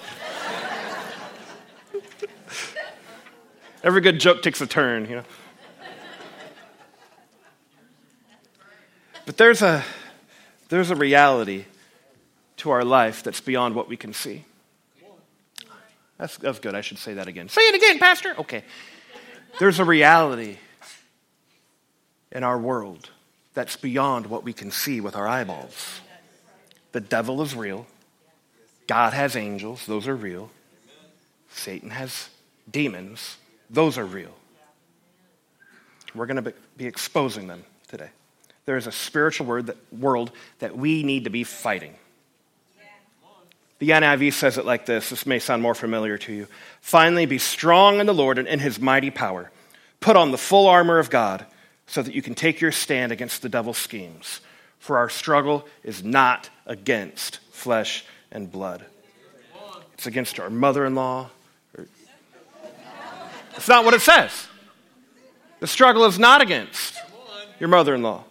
Every 3.83 3.99
good 4.01 4.19
joke 4.19 4.41
takes 4.41 4.61
a 4.61 4.67
turn, 4.67 5.09
you 5.09 5.17
know. 5.17 5.23
But 9.25 9.37
there's 9.37 9.61
a, 9.61 9.83
there's 10.69 10.89
a 10.89 10.95
reality 10.95 11.65
to 12.57 12.71
our 12.71 12.83
life 12.83 13.23
that's 13.23 13.41
beyond 13.41 13.75
what 13.75 13.87
we 13.89 13.97
can 13.97 14.13
see. 14.13 14.45
That's, 16.17 16.37
that's 16.37 16.59
good. 16.59 16.75
I 16.75 16.81
should 16.81 16.97
say 16.97 17.15
that 17.15 17.27
again. 17.27 17.49
Say 17.49 17.61
it 17.61 17.75
again, 17.75 17.99
Pastor. 17.99 18.35
Okay. 18.39 18.63
There's 19.59 19.79
a 19.79 19.85
reality 19.85 20.57
in 22.31 22.43
our 22.43 22.57
world 22.57 23.09
that's 23.53 23.75
beyond 23.75 24.27
what 24.27 24.43
we 24.43 24.53
can 24.53 24.71
see 24.71 25.01
with 25.01 25.15
our 25.15 25.27
eyeballs. 25.27 26.01
The 26.91 27.01
devil 27.01 27.41
is 27.41 27.55
real. 27.55 27.85
God 28.87 29.13
has 29.13 29.35
angels, 29.35 29.85
those 29.85 30.07
are 30.07 30.15
real. 30.15 30.51
Satan 31.51 31.89
has 31.89 32.29
demons, 32.69 33.37
those 33.69 33.97
are 33.97 34.05
real. 34.05 34.33
We're 36.13 36.25
going 36.25 36.43
to 36.43 36.53
be 36.77 36.85
exposing 36.85 37.47
them 37.47 37.63
today. 37.87 38.09
There 38.65 38.77
is 38.77 38.87
a 38.87 38.91
spiritual 38.91 39.47
word 39.47 39.67
that, 39.67 39.77
world 39.91 40.31
that 40.59 40.77
we 40.77 41.03
need 41.03 41.23
to 41.23 41.29
be 41.29 41.43
fighting. 41.43 41.95
The 43.79 43.89
NIV 43.89 44.33
says 44.33 44.57
it 44.57 44.65
like 44.65 44.85
this. 44.85 45.09
This 45.09 45.25
may 45.25 45.39
sound 45.39 45.61
more 45.61 45.75
familiar 45.75 46.17
to 46.19 46.31
you. 46.31 46.47
Finally, 46.79 47.25
be 47.25 47.37
strong 47.37 47.99
in 47.99 48.05
the 48.05 48.13
Lord 48.13 48.37
and 48.37 48.47
in 48.47 48.59
his 48.59 48.79
mighty 48.79 49.09
power. 49.09 49.51
Put 49.99 50.15
on 50.15 50.31
the 50.31 50.37
full 50.37 50.67
armor 50.67 50.99
of 50.99 51.09
God 51.09 51.45
so 51.87 52.01
that 52.01 52.13
you 52.13 52.21
can 52.21 52.35
take 52.35 52.61
your 52.61 52.71
stand 52.71 53.11
against 53.11 53.41
the 53.41 53.49
devil's 53.49 53.77
schemes. 53.77 54.41
For 54.79 54.97
our 54.97 55.09
struggle 55.09 55.65
is 55.83 56.03
not 56.03 56.49
against 56.65 57.39
flesh 57.51 58.05
and 58.31 58.51
blood, 58.51 58.85
it's 59.93 60.07
against 60.07 60.39
our 60.39 60.49
mother 60.49 60.85
in 60.85 60.95
law, 60.95 61.29
It's 63.55 63.67
not 63.67 63.85
what 63.85 63.93
it 63.93 64.01
says. 64.01 64.47
The 65.59 65.67
struggle 65.67 66.05
is 66.05 66.19
not 66.19 66.41
against 66.41 66.95
your 67.59 67.69
mother 67.69 67.95
in 67.95 68.01
law. 68.01 68.23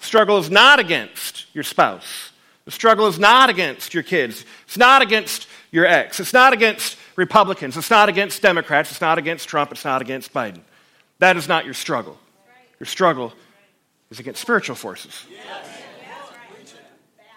Struggle 0.00 0.38
is 0.38 0.50
not 0.50 0.80
against 0.80 1.46
your 1.54 1.64
spouse. 1.64 2.32
The 2.64 2.70
struggle 2.70 3.06
is 3.06 3.18
not 3.18 3.50
against 3.50 3.94
your 3.94 4.02
kids. 4.02 4.44
It's 4.64 4.76
not 4.76 5.00
against 5.00 5.48
your 5.70 5.86
ex. 5.86 6.20
It's 6.20 6.32
not 6.32 6.52
against 6.52 6.98
Republicans. 7.16 7.76
It's 7.76 7.90
not 7.90 8.08
against 8.08 8.42
Democrats. 8.42 8.90
It's 8.90 9.00
not 9.00 9.18
against 9.18 9.48
Trump. 9.48 9.72
It's 9.72 9.84
not 9.84 10.02
against 10.02 10.32
Biden. 10.34 10.60
That 11.18 11.36
is 11.36 11.48
not 11.48 11.64
your 11.64 11.74
struggle. 11.74 12.18
Your 12.82 12.88
struggle 12.88 13.32
is 14.10 14.18
against 14.18 14.40
spiritual 14.40 14.74
forces. 14.74 15.24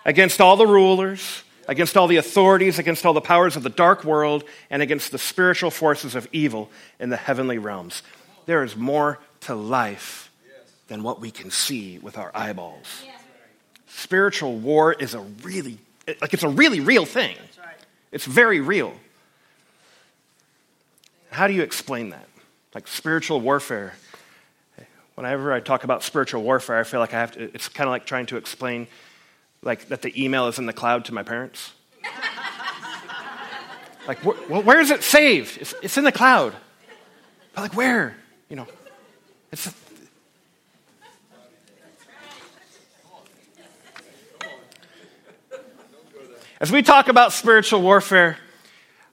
Against 0.03 0.41
all 0.41 0.57
the 0.57 0.65
rulers, 0.65 1.43
against 1.67 1.95
all 1.95 2.07
the 2.07 2.15
authorities, 2.15 2.79
against 2.79 3.05
all 3.05 3.13
the 3.13 3.21
powers 3.21 3.55
of 3.55 3.61
the 3.61 3.69
dark 3.69 4.03
world, 4.03 4.43
and 4.71 4.81
against 4.81 5.11
the 5.11 5.19
spiritual 5.19 5.69
forces 5.69 6.15
of 6.15 6.27
evil 6.31 6.71
in 6.99 7.11
the 7.11 7.15
heavenly 7.15 7.59
realms. 7.59 8.01
There 8.47 8.63
is 8.63 8.75
more 8.75 9.19
to 9.41 9.53
life 9.53 10.31
than 10.87 11.03
what 11.03 11.21
we 11.21 11.29
can 11.29 11.51
see 11.51 11.99
with 11.99 12.17
our 12.17 12.31
eyeballs. 12.33 13.03
Spiritual 13.85 14.57
war 14.57 14.93
is 14.93 15.13
a 15.13 15.19
really, 15.43 15.77
like, 16.21 16.33
it's 16.33 16.41
a 16.41 16.49
really 16.49 16.79
real 16.79 17.05
thing. 17.05 17.35
It's 18.11 18.25
very 18.25 18.61
real. 18.61 18.95
How 21.29 21.45
do 21.45 21.53
you 21.53 21.61
explain 21.61 22.09
that? 22.09 22.27
Like 22.73 22.87
spiritual 22.87 23.41
warfare. 23.41 23.93
Whenever 25.15 25.53
I 25.53 25.61
talk 25.61 25.83
about 25.83 26.03
spiritual 26.03 26.43
warfare, 26.43 26.77
I 26.77 26.83
feel 26.83 26.99
like 26.99 27.13
I 27.13 27.19
have 27.19 27.31
to, 27.33 27.43
it's 27.53 27.69
kind 27.69 27.87
of 27.87 27.91
like 27.91 28.05
trying 28.05 28.25
to 28.27 28.37
explain 28.37 28.87
like 29.61 29.87
that 29.87 30.01
the 30.01 30.23
email 30.23 30.47
is 30.47 30.59
in 30.59 30.65
the 30.65 30.73
cloud 30.73 31.05
to 31.05 31.13
my 31.13 31.23
parents? 31.23 31.73
like, 34.07 34.19
wh- 34.19 34.49
well, 34.49 34.61
where 34.61 34.79
is 34.79 34.91
it 34.91 35.03
saved? 35.03 35.57
It's, 35.59 35.73
it's 35.81 35.97
in 35.97 36.03
the 36.03 36.11
cloud. 36.11 36.53
But 37.53 37.61
like, 37.61 37.75
where? 37.75 38.15
You 38.49 38.57
know, 38.57 38.67
it's. 39.51 39.67
A, 39.67 39.73
As 46.59 46.71
we 46.71 46.81
talk 46.81 47.09
about 47.09 47.33
spiritual 47.33 47.81
warfare, 47.81 48.37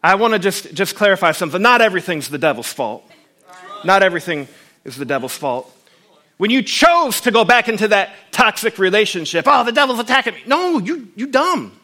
I 0.03 0.15
want 0.15 0.33
to 0.33 0.39
just, 0.39 0.73
just 0.75 0.95
clarify 0.95 1.33
something. 1.33 1.61
Not 1.61 1.81
everything's 1.81 2.29
the 2.29 2.39
devil's 2.39 2.73
fault. 2.73 3.05
Not 3.85 4.03
everything 4.03 4.47
is 4.85 4.97
the 4.97 5.05
devil's 5.05 5.37
fault. 5.37 5.71
When 6.39 6.51
you 6.51 6.63
chose 6.63 7.21
to 7.23 7.31
go 7.31 7.45
back 7.45 7.69
into 7.69 7.89
that 7.89 8.11
toxic 8.33 8.79
relationship, 8.79 9.45
oh, 9.47 9.65
the 9.65 9.73
devil's 9.73 10.01
attacking 10.01 10.35
me. 10.35 10.43
No, 10.47 10.79
you, 10.79 11.09
you 11.15 11.27
dumb. 11.27 11.79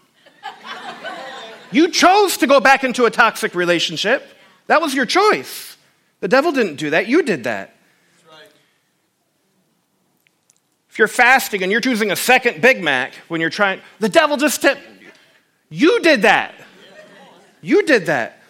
you 1.71 1.91
chose 1.91 2.39
to 2.39 2.47
go 2.47 2.59
back 2.61 2.83
into 2.85 3.05
a 3.05 3.11
toxic 3.11 3.55
relationship. 3.55 4.27
That 4.67 4.81
was 4.81 4.95
your 4.95 5.07
choice. 5.07 5.77
The 6.21 6.29
devil 6.29 6.53
didn't 6.53 6.77
do 6.77 6.91
that. 6.91 7.09
You 7.09 7.23
did 7.23 7.45
that. 7.45 7.75
If 10.91 10.99
you're 10.99 11.09
fasting 11.09 11.63
and 11.63 11.71
you're 11.71 11.81
choosing 11.81 12.11
a 12.11 12.17
second 12.17 12.61
Big 12.61 12.83
Mac 12.83 13.15
when 13.29 13.41
you're 13.41 13.51
trying, 13.51 13.81
the 14.01 14.09
devil 14.09 14.37
just 14.37 14.61
tipped. 14.61 14.81
You 15.69 16.01
did 16.01 16.23
that. 16.23 16.55
You 17.61 17.85
did 17.85 18.07
that. 18.07 18.41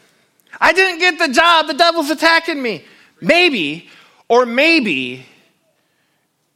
I 0.59 0.73
didn't 0.73 0.99
get 1.01 1.19
the 1.19 1.29
job. 1.33 1.67
The 1.67 1.75
devil's 1.75 2.09
attacking 2.09 2.63
me. 2.63 2.85
Maybe, 3.21 3.91
or 4.29 4.47
maybe 4.47 5.27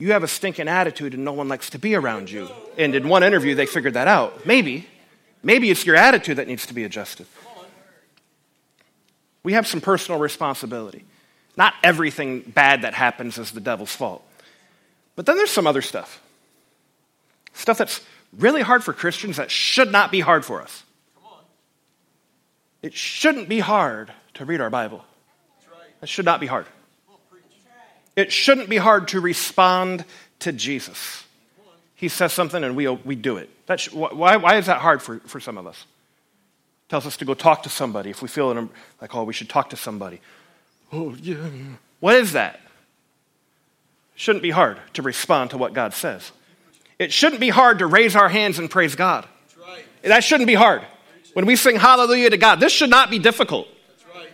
you 0.02 0.10
have 0.10 0.24
a 0.24 0.28
stinking 0.28 0.66
attitude 0.66 1.14
and 1.14 1.24
no 1.24 1.32
one 1.32 1.46
likes 1.46 1.70
to 1.70 1.78
be 1.78 1.94
around 1.94 2.28
you. 2.28 2.50
And 2.76 2.92
in 2.96 3.08
one 3.08 3.22
interview, 3.22 3.54
they 3.54 3.66
figured 3.66 3.94
that 3.94 4.08
out. 4.08 4.44
Maybe. 4.44 4.88
Maybe 5.44 5.70
it's 5.70 5.86
your 5.86 5.94
attitude 5.94 6.38
that 6.38 6.48
needs 6.48 6.66
to 6.66 6.74
be 6.74 6.82
adjusted. 6.82 7.24
We 9.44 9.52
have 9.52 9.64
some 9.64 9.80
personal 9.80 10.20
responsibility. 10.20 11.04
Not 11.56 11.74
everything 11.84 12.40
bad 12.40 12.82
that 12.82 12.94
happens 12.94 13.38
is 13.38 13.52
the 13.52 13.60
devil's 13.60 13.94
fault. 13.94 14.26
But 15.14 15.26
then 15.26 15.36
there's 15.36 15.52
some 15.52 15.68
other 15.68 15.82
stuff. 15.82 16.20
Stuff 17.52 17.78
that's 17.78 18.00
really 18.36 18.62
hard 18.62 18.82
for 18.82 18.92
Christians 18.92 19.36
that 19.36 19.52
should 19.52 19.92
not 19.92 20.10
be 20.10 20.18
hard 20.18 20.44
for 20.44 20.62
us. 20.62 20.82
It 22.82 22.92
shouldn't 22.92 23.48
be 23.48 23.60
hard 23.60 24.12
to 24.34 24.44
read 24.44 24.60
our 24.60 24.70
Bible. 24.70 25.04
It 26.02 26.08
should 26.08 26.24
not 26.24 26.40
be 26.40 26.48
hard. 26.48 26.66
It 28.16 28.32
shouldn't 28.32 28.68
be 28.68 28.76
hard 28.76 29.08
to 29.08 29.20
respond 29.20 30.04
to 30.40 30.52
Jesus. 30.52 31.24
He 31.94 32.08
says 32.08 32.32
something 32.32 32.62
and 32.62 32.76
we, 32.76 32.88
we 32.88 33.14
do 33.14 33.36
it. 33.36 33.48
Sh- 33.76 33.92
why, 33.92 34.36
why 34.36 34.56
is 34.56 34.66
that 34.66 34.80
hard 34.80 35.02
for, 35.02 35.20
for 35.20 35.40
some 35.40 35.56
of 35.56 35.66
us? 35.66 35.86
tells 36.92 37.06
us 37.06 37.16
to 37.16 37.24
go 37.24 37.32
talk 37.32 37.62
to 37.62 37.70
somebody 37.70 38.10
if 38.10 38.20
we 38.20 38.28
feel 38.28 38.68
like, 39.00 39.14
oh, 39.14 39.24
we 39.24 39.32
should 39.32 39.48
talk 39.48 39.70
to 39.70 39.76
somebody. 39.76 40.20
Oh, 40.92 41.14
yeah. 41.22 41.36
What 42.00 42.16
is 42.16 42.32
that? 42.32 42.56
It 42.56 44.20
shouldn't 44.20 44.42
be 44.42 44.50
hard 44.50 44.78
to 44.92 45.00
respond 45.00 45.52
to 45.52 45.56
what 45.56 45.72
God 45.72 45.94
says. 45.94 46.32
It 46.98 47.10
shouldn't 47.10 47.40
be 47.40 47.48
hard 47.48 47.78
to 47.78 47.86
raise 47.86 48.14
our 48.14 48.28
hands 48.28 48.58
and 48.58 48.70
praise 48.70 48.94
God. 48.94 49.26
Right. 49.58 49.86
That 50.02 50.22
shouldn't 50.22 50.48
be 50.48 50.54
hard. 50.54 50.82
When 51.32 51.46
we 51.46 51.56
sing 51.56 51.76
hallelujah 51.76 52.28
to 52.28 52.36
God, 52.36 52.60
this 52.60 52.74
should 52.74 52.90
not 52.90 53.08
be 53.08 53.18
difficult. 53.18 53.68
Right. 54.14 54.28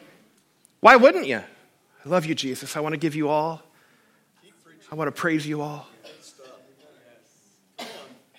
Why 0.81 0.97
wouldn't 0.97 1.29
you? 1.29 1.37
I 2.05 2.09
love 2.09 2.27
you, 2.27 2.35
Jesus. 2.35 2.77
I 2.77 2.81
want 2.81 2.93
to 2.93 2.99
give 2.99 3.15
you 3.15 3.29
all. 3.29 3.63
I 4.91 4.95
want 4.95 5.09
to 5.09 5.13
praise 5.13 5.47
you 5.47 5.61
all. 5.61 5.87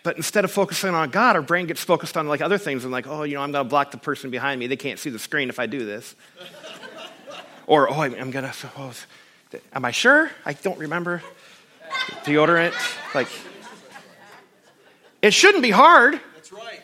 But 0.01 0.17
instead 0.17 0.45
of 0.45 0.51
focusing 0.51 0.95
on 0.95 1.09
God, 1.09 1.35
our 1.35 1.41
brain 1.41 1.67
gets 1.67 1.83
focused 1.83 2.17
on 2.17 2.27
like 2.27 2.41
other 2.41 2.57
things 2.57 2.83
and 2.83 2.91
like, 2.91 3.05
oh, 3.05 3.23
you 3.23 3.35
know, 3.35 3.41
I'm 3.41 3.51
going 3.51 3.65
to 3.65 3.69
block 3.69 3.91
the 3.91 3.97
person 3.97 4.29
behind 4.29 4.59
me. 4.59 4.67
They 4.67 4.77
can't 4.77 4.97
see 4.97 5.09
the 5.09 5.19
screen 5.19 5.49
if 5.49 5.59
I 5.59 5.65
do 5.65 5.85
this. 5.85 6.15
or, 7.67 7.89
oh, 7.89 8.01
I'm 8.01 8.31
going 8.31 8.45
to, 8.45 8.53
oh, 8.77 8.93
am 9.73 9.85
I 9.85 9.91
sure? 9.91 10.31
I 10.45 10.53
don't 10.53 10.79
remember. 10.79 11.21
Deodorant. 12.23 12.73
Like, 13.13 13.27
it 15.21 15.33
shouldn't 15.33 15.63
be 15.63 15.71
hard. 15.71 16.19
That's 16.35 16.51
right. 16.53 16.81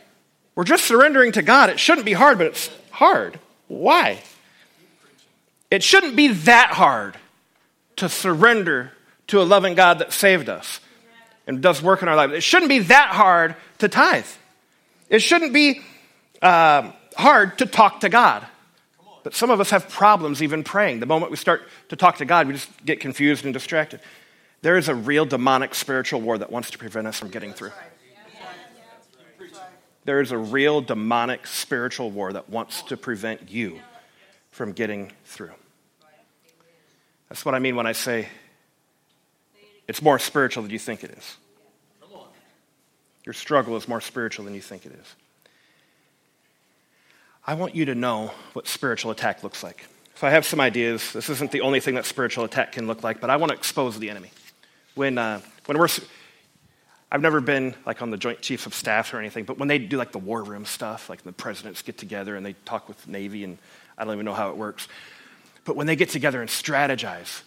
We're 0.55 0.65
just 0.65 0.85
surrendering 0.85 1.31
to 1.33 1.41
God. 1.41 1.69
It 1.69 1.79
shouldn't 1.79 2.05
be 2.05 2.13
hard, 2.13 2.37
but 2.37 2.47
it's 2.47 2.69
hard. 2.91 3.39
Why? 3.67 4.21
It 5.71 5.83
shouldn't 5.83 6.15
be 6.15 6.27
that 6.27 6.71
hard 6.71 7.17
to 7.95 8.09
surrender 8.09 8.91
to 9.27 9.41
a 9.41 9.43
loving 9.43 9.75
God 9.75 9.99
that 9.99 10.13
saved 10.13 10.49
us 10.49 10.79
and 11.47 11.61
does 11.61 11.81
work 11.81 12.01
in 12.01 12.07
our 12.07 12.15
lives. 12.15 12.33
It 12.33 12.43
shouldn't 12.43 12.69
be 12.69 12.79
that 12.79 13.09
hard 13.09 13.55
to 13.79 13.87
tithe. 13.87 14.25
It 15.09 15.19
shouldn't 15.19 15.53
be 15.53 15.81
uh, 16.41 16.91
hard 17.17 17.57
to 17.59 17.65
talk 17.65 18.01
to 18.01 18.09
God. 18.09 18.45
But 19.23 19.33
some 19.33 19.49
of 19.49 19.59
us 19.59 19.71
have 19.71 19.89
problems 19.89 20.43
even 20.43 20.63
praying. 20.63 20.99
The 20.99 21.07
moment 21.07 21.31
we 21.31 21.37
start 21.37 21.63
to 21.89 21.95
talk 21.95 22.17
to 22.17 22.25
God, 22.25 22.47
we 22.47 22.53
just 22.53 22.85
get 22.85 22.99
confused 22.99 23.43
and 23.43 23.53
distracted. 23.53 23.99
There 24.61 24.77
is 24.77 24.87
a 24.87 24.95
real 24.95 25.25
demonic 25.25 25.73
spiritual 25.73 26.21
war 26.21 26.37
that 26.37 26.51
wants 26.51 26.71
to 26.71 26.77
prevent 26.77 27.07
us 27.07 27.17
from 27.17 27.29
getting 27.29 27.53
through. 27.53 27.71
There 30.05 30.21
is 30.21 30.31
a 30.31 30.37
real 30.37 30.81
demonic 30.81 31.47
spiritual 31.47 32.11
war 32.11 32.33
that 32.33 32.49
wants 32.49 32.83
to 32.83 32.97
prevent 32.97 33.49
you 33.49 33.79
from 34.51 34.71
getting 34.71 35.11
through. 35.25 35.51
That's 37.29 37.43
what 37.43 37.55
I 37.55 37.59
mean 37.59 37.75
when 37.75 37.87
I 37.87 37.93
say 37.93 38.27
it's 39.87 40.01
more 40.01 40.19
spiritual 40.19 40.63
than 40.63 40.71
you 40.71 40.79
think 40.79 41.03
it 41.03 41.11
is. 41.11 41.37
Your 43.25 43.33
struggle 43.33 43.75
is 43.75 43.87
more 43.87 44.01
spiritual 44.01 44.45
than 44.45 44.53
you 44.53 44.61
think 44.61 44.85
it 44.85 44.91
is. 44.91 45.15
I 47.47 47.55
want 47.55 47.75
you 47.75 47.85
to 47.85 47.95
know 47.95 48.31
what 48.53 48.67
spiritual 48.67 49.11
attack 49.11 49.43
looks 49.43 49.63
like. 49.63 49.87
So 50.15 50.27
I 50.27 50.29
have 50.29 50.45
some 50.45 50.59
ideas. 50.59 51.11
This 51.11 51.29
isn't 51.29 51.51
the 51.51 51.61
only 51.61 51.79
thing 51.79 51.95
that 51.95 52.05
spiritual 52.05 52.45
attack 52.45 52.71
can 52.71 52.87
look 52.87 53.03
like, 53.03 53.19
but 53.19 53.29
I 53.29 53.37
want 53.37 53.51
to 53.51 53.57
expose 53.57 53.99
the 53.99 54.09
enemy. 54.09 54.31
When, 54.93 55.17
uh, 55.17 55.41
when 55.65 55.77
we're 55.77 55.89
I've 57.11 57.21
never 57.21 57.39
been 57.39 57.75
like 57.85 58.01
on 58.01 58.09
the 58.11 58.17
Joint 58.17 58.41
Chiefs 58.41 58.65
of 58.65 58.73
Staff 58.73 59.13
or 59.13 59.19
anything, 59.19 59.45
but 59.45 59.57
when 59.57 59.67
they 59.67 59.77
do 59.77 59.97
like 59.97 60.11
the 60.11 60.19
war 60.19 60.43
room 60.43 60.65
stuff, 60.65 61.09
like 61.09 61.23
the 61.23 61.31
presidents 61.31 61.81
get 61.81 61.97
together 61.97 62.35
and 62.35 62.45
they 62.45 62.53
talk 62.65 62.87
with 62.87 63.01
the 63.05 63.11
Navy, 63.11 63.43
and 63.43 63.57
I 63.97 64.03
don't 64.03 64.13
even 64.13 64.25
know 64.25 64.33
how 64.33 64.49
it 64.49 64.57
works. 64.57 64.87
But 65.63 65.75
when 65.75 65.87
they 65.87 65.95
get 65.95 66.09
together 66.09 66.41
and 66.41 66.49
strategize, 66.49 67.41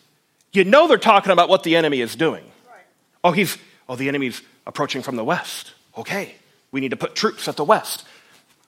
you 0.52 0.64
know 0.64 0.88
they're 0.88 0.98
talking 0.98 1.32
about 1.32 1.48
what 1.48 1.62
the 1.62 1.76
enemy 1.76 2.00
is 2.00 2.16
doing. 2.16 2.44
Right. 2.66 2.84
Oh, 3.24 3.32
he's 3.32 3.58
oh 3.88 3.96
the 3.96 4.08
enemy's 4.08 4.42
approaching 4.66 5.02
from 5.02 5.16
the 5.16 5.24
west. 5.24 5.72
Okay, 5.96 6.34
we 6.70 6.80
need 6.80 6.90
to 6.90 6.96
put 6.96 7.14
troops 7.14 7.48
at 7.48 7.56
the 7.56 7.64
west. 7.64 8.04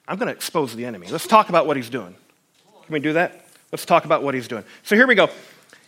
I'm 0.07 0.17
going 0.17 0.27
to 0.27 0.33
expose 0.33 0.75
the 0.75 0.85
enemy. 0.85 1.07
Let's 1.07 1.27
talk 1.27 1.49
about 1.49 1.67
what 1.67 1.77
he's 1.77 1.89
doing. 1.89 2.15
Can 2.85 2.93
we 2.93 2.99
do 2.99 3.13
that? 3.13 3.45
Let's 3.71 3.85
talk 3.85 4.03
about 4.03 4.23
what 4.23 4.33
he's 4.33 4.47
doing. 4.47 4.65
So 4.83 4.95
here 4.95 5.07
we 5.07 5.15
go. 5.15 5.29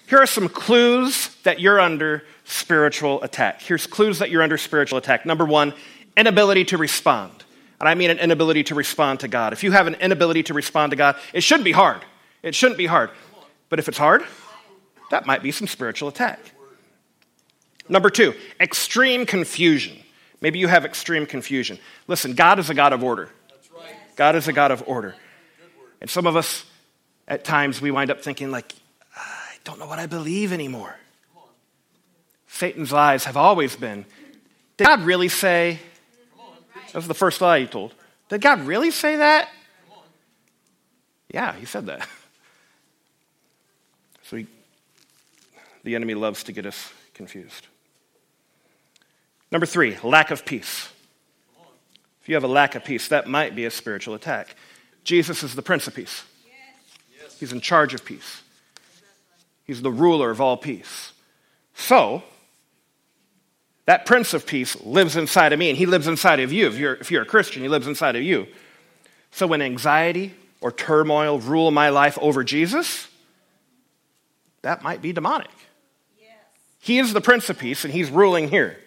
Here 0.07 0.19
are 0.19 0.27
some 0.27 0.47
clues 0.47 1.35
that 1.43 1.59
you're 1.59 1.79
under 1.79 2.23
spiritual 2.45 3.21
attack. 3.23 3.61
Here's 3.61 3.87
clues 3.87 4.19
that 4.19 4.29
you're 4.29 4.43
under 4.43 4.57
spiritual 4.57 4.97
attack. 4.97 5.25
Number 5.25 5.43
one, 5.43 5.73
inability 6.15 6.65
to 6.65 6.77
respond. 6.77 7.43
And 7.79 7.89
I 7.89 7.95
mean 7.95 8.09
an 8.09 8.19
inability 8.19 8.63
to 8.65 8.75
respond 8.75 9.21
to 9.21 9.27
God. 9.27 9.51
If 9.51 9.63
you 9.63 9.71
have 9.71 9.87
an 9.87 9.95
inability 9.95 10.43
to 10.43 10.53
respond 10.53 10.91
to 10.91 10.95
God, 10.95 11.17
it 11.33 11.41
shouldn't 11.41 11.65
be 11.65 11.71
hard. 11.71 12.01
It 12.41 12.55
shouldn't 12.55 12.77
be 12.77 12.85
hard. 12.85 13.09
But 13.69 13.79
if 13.79 13.87
it's 13.87 13.97
hard, 13.97 14.23
that 15.13 15.27
might 15.27 15.43
be 15.43 15.51
some 15.51 15.67
spiritual 15.67 16.09
attack. 16.09 16.39
Number 17.87 18.09
two, 18.09 18.33
extreme 18.59 19.27
confusion. 19.27 19.95
Maybe 20.41 20.57
you 20.57 20.67
have 20.67 20.85
extreme 20.85 21.27
confusion. 21.27 21.77
Listen, 22.07 22.33
God 22.33 22.57
is 22.57 22.71
a 22.71 22.73
God 22.73 22.93
of 22.93 23.03
order. 23.03 23.29
God 24.15 24.35
is 24.35 24.47
a 24.47 24.53
God 24.53 24.71
of 24.71 24.83
order. 24.87 25.13
And 26.01 26.09
some 26.09 26.25
of 26.25 26.35
us, 26.35 26.65
at 27.27 27.43
times, 27.43 27.79
we 27.79 27.91
wind 27.91 28.09
up 28.09 28.21
thinking, 28.21 28.49
like, 28.49 28.73
I 29.15 29.53
don't 29.63 29.77
know 29.77 29.85
what 29.85 29.99
I 29.99 30.07
believe 30.07 30.51
anymore. 30.51 30.95
Satan's 32.47 32.91
lies 32.91 33.25
have 33.25 33.37
always 33.37 33.75
been 33.75 34.05
Did 34.77 34.87
God 34.87 35.01
really 35.01 35.29
say? 35.29 35.77
That 36.87 36.95
was 36.95 37.07
the 37.07 37.13
first 37.13 37.39
lie 37.39 37.59
he 37.59 37.67
told. 37.67 37.93
Did 38.29 38.41
God 38.41 38.61
really 38.61 38.89
say 38.89 39.17
that? 39.17 39.47
Yeah, 41.31 41.53
he 41.53 41.65
said 41.67 41.85
that. 41.85 42.07
So 44.23 44.37
he, 44.37 44.47
the 45.83 45.95
enemy 45.95 46.13
loves 46.13 46.43
to 46.43 46.51
get 46.51 46.65
us 46.65 46.91
confused. 47.13 47.67
Number 49.51 49.65
three, 49.65 49.97
lack 50.03 50.31
of 50.31 50.45
peace. 50.45 50.89
If 52.21 52.29
you 52.29 52.35
have 52.35 52.43
a 52.43 52.47
lack 52.47 52.75
of 52.75 52.83
peace, 52.85 53.09
that 53.09 53.27
might 53.27 53.55
be 53.55 53.65
a 53.65 53.71
spiritual 53.71 54.15
attack. 54.15 54.55
Jesus 55.03 55.43
is 55.43 55.55
the 55.55 55.61
Prince 55.61 55.87
of 55.87 55.95
Peace, 55.95 56.23
He's 57.39 57.51
in 57.51 57.59
charge 57.59 57.93
of 57.93 58.05
peace, 58.05 58.41
He's 59.65 59.81
the 59.81 59.91
ruler 59.91 60.31
of 60.31 60.39
all 60.39 60.57
peace. 60.57 61.11
So, 61.75 62.23
that 63.85 64.05
Prince 64.05 64.33
of 64.33 64.45
Peace 64.45 64.79
lives 64.81 65.15
inside 65.15 65.51
of 65.51 65.59
me, 65.59 65.69
and 65.69 65.77
He 65.77 65.85
lives 65.85 66.07
inside 66.07 66.39
of 66.39 66.53
you. 66.53 66.67
If 66.67 66.77
you're, 66.77 66.95
if 66.95 67.11
you're 67.11 67.23
a 67.23 67.25
Christian, 67.25 67.61
He 67.61 67.67
lives 67.67 67.87
inside 67.87 68.15
of 68.15 68.21
you. 68.21 68.47
So 69.33 69.47
when 69.47 69.61
anxiety 69.61 70.33
or 70.61 70.71
turmoil 70.71 71.39
rule 71.39 71.71
my 71.71 71.89
life 71.89 72.17
over 72.21 72.43
Jesus, 72.43 73.07
that 74.61 74.83
might 74.83 75.01
be 75.01 75.11
demonic. 75.11 75.49
He 76.83 76.99
is 76.99 77.13
the 77.13 77.21
Prince 77.21 77.49
of 77.49 77.57
Peace, 77.57 77.85
and 77.85 77.93
He's 77.93 78.11
ruling 78.11 78.49
here. 78.49 78.77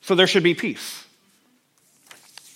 So 0.00 0.14
there 0.14 0.26
should 0.26 0.42
be 0.42 0.54
peace. 0.54 1.04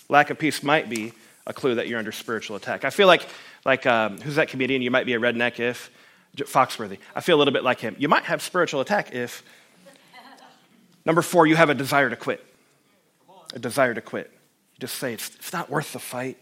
Lack 0.09 0.31
of 0.31 0.39
peace 0.39 0.63
might 0.63 0.89
be 0.89 1.13
a 1.45 1.53
clue 1.53 1.75
that 1.75 1.87
you're 1.87 1.99
under 1.99 2.11
spiritual 2.11 2.55
attack. 2.55 2.83
I 2.83 2.89
feel 2.89 3.05
like, 3.05 3.27
like 3.65 3.85
um, 3.85 4.19
who's 4.19 4.35
that 4.35 4.47
comedian? 4.47 4.81
You 4.81 4.89
might 4.89 5.05
be 5.05 5.13
a 5.13 5.19
redneck 5.19 5.59
if 5.59 5.91
Foxworthy. 6.35 6.97
I 7.15 7.21
feel 7.21 7.37
a 7.37 7.39
little 7.39 7.53
bit 7.53 7.63
like 7.63 7.79
him. 7.79 7.95
You 7.99 8.09
might 8.09 8.23
have 8.23 8.41
spiritual 8.41 8.81
attack 8.81 9.13
if 9.13 9.43
Number 11.05 11.21
four, 11.21 11.47
you 11.47 11.55
have 11.55 11.69
a 11.69 11.75
desire 11.75 12.09
to 12.09 12.15
quit. 12.15 12.43
A 13.53 13.59
desire 13.59 13.93
to 13.93 14.01
quit. 14.01 14.31
You 14.75 14.79
just 14.79 14.95
say, 14.95 15.13
it's, 15.13 15.35
it's 15.35 15.53
not 15.53 15.69
worth 15.69 15.93
the 15.93 15.99
fight. 15.99 16.37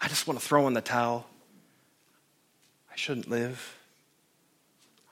I 0.00 0.08
just 0.08 0.26
want 0.26 0.40
to 0.40 0.46
throw 0.46 0.66
in 0.66 0.74
the 0.74 0.80
towel. 0.80 1.26
I 2.90 2.96
shouldn't 2.96 3.28
live. 3.28 3.76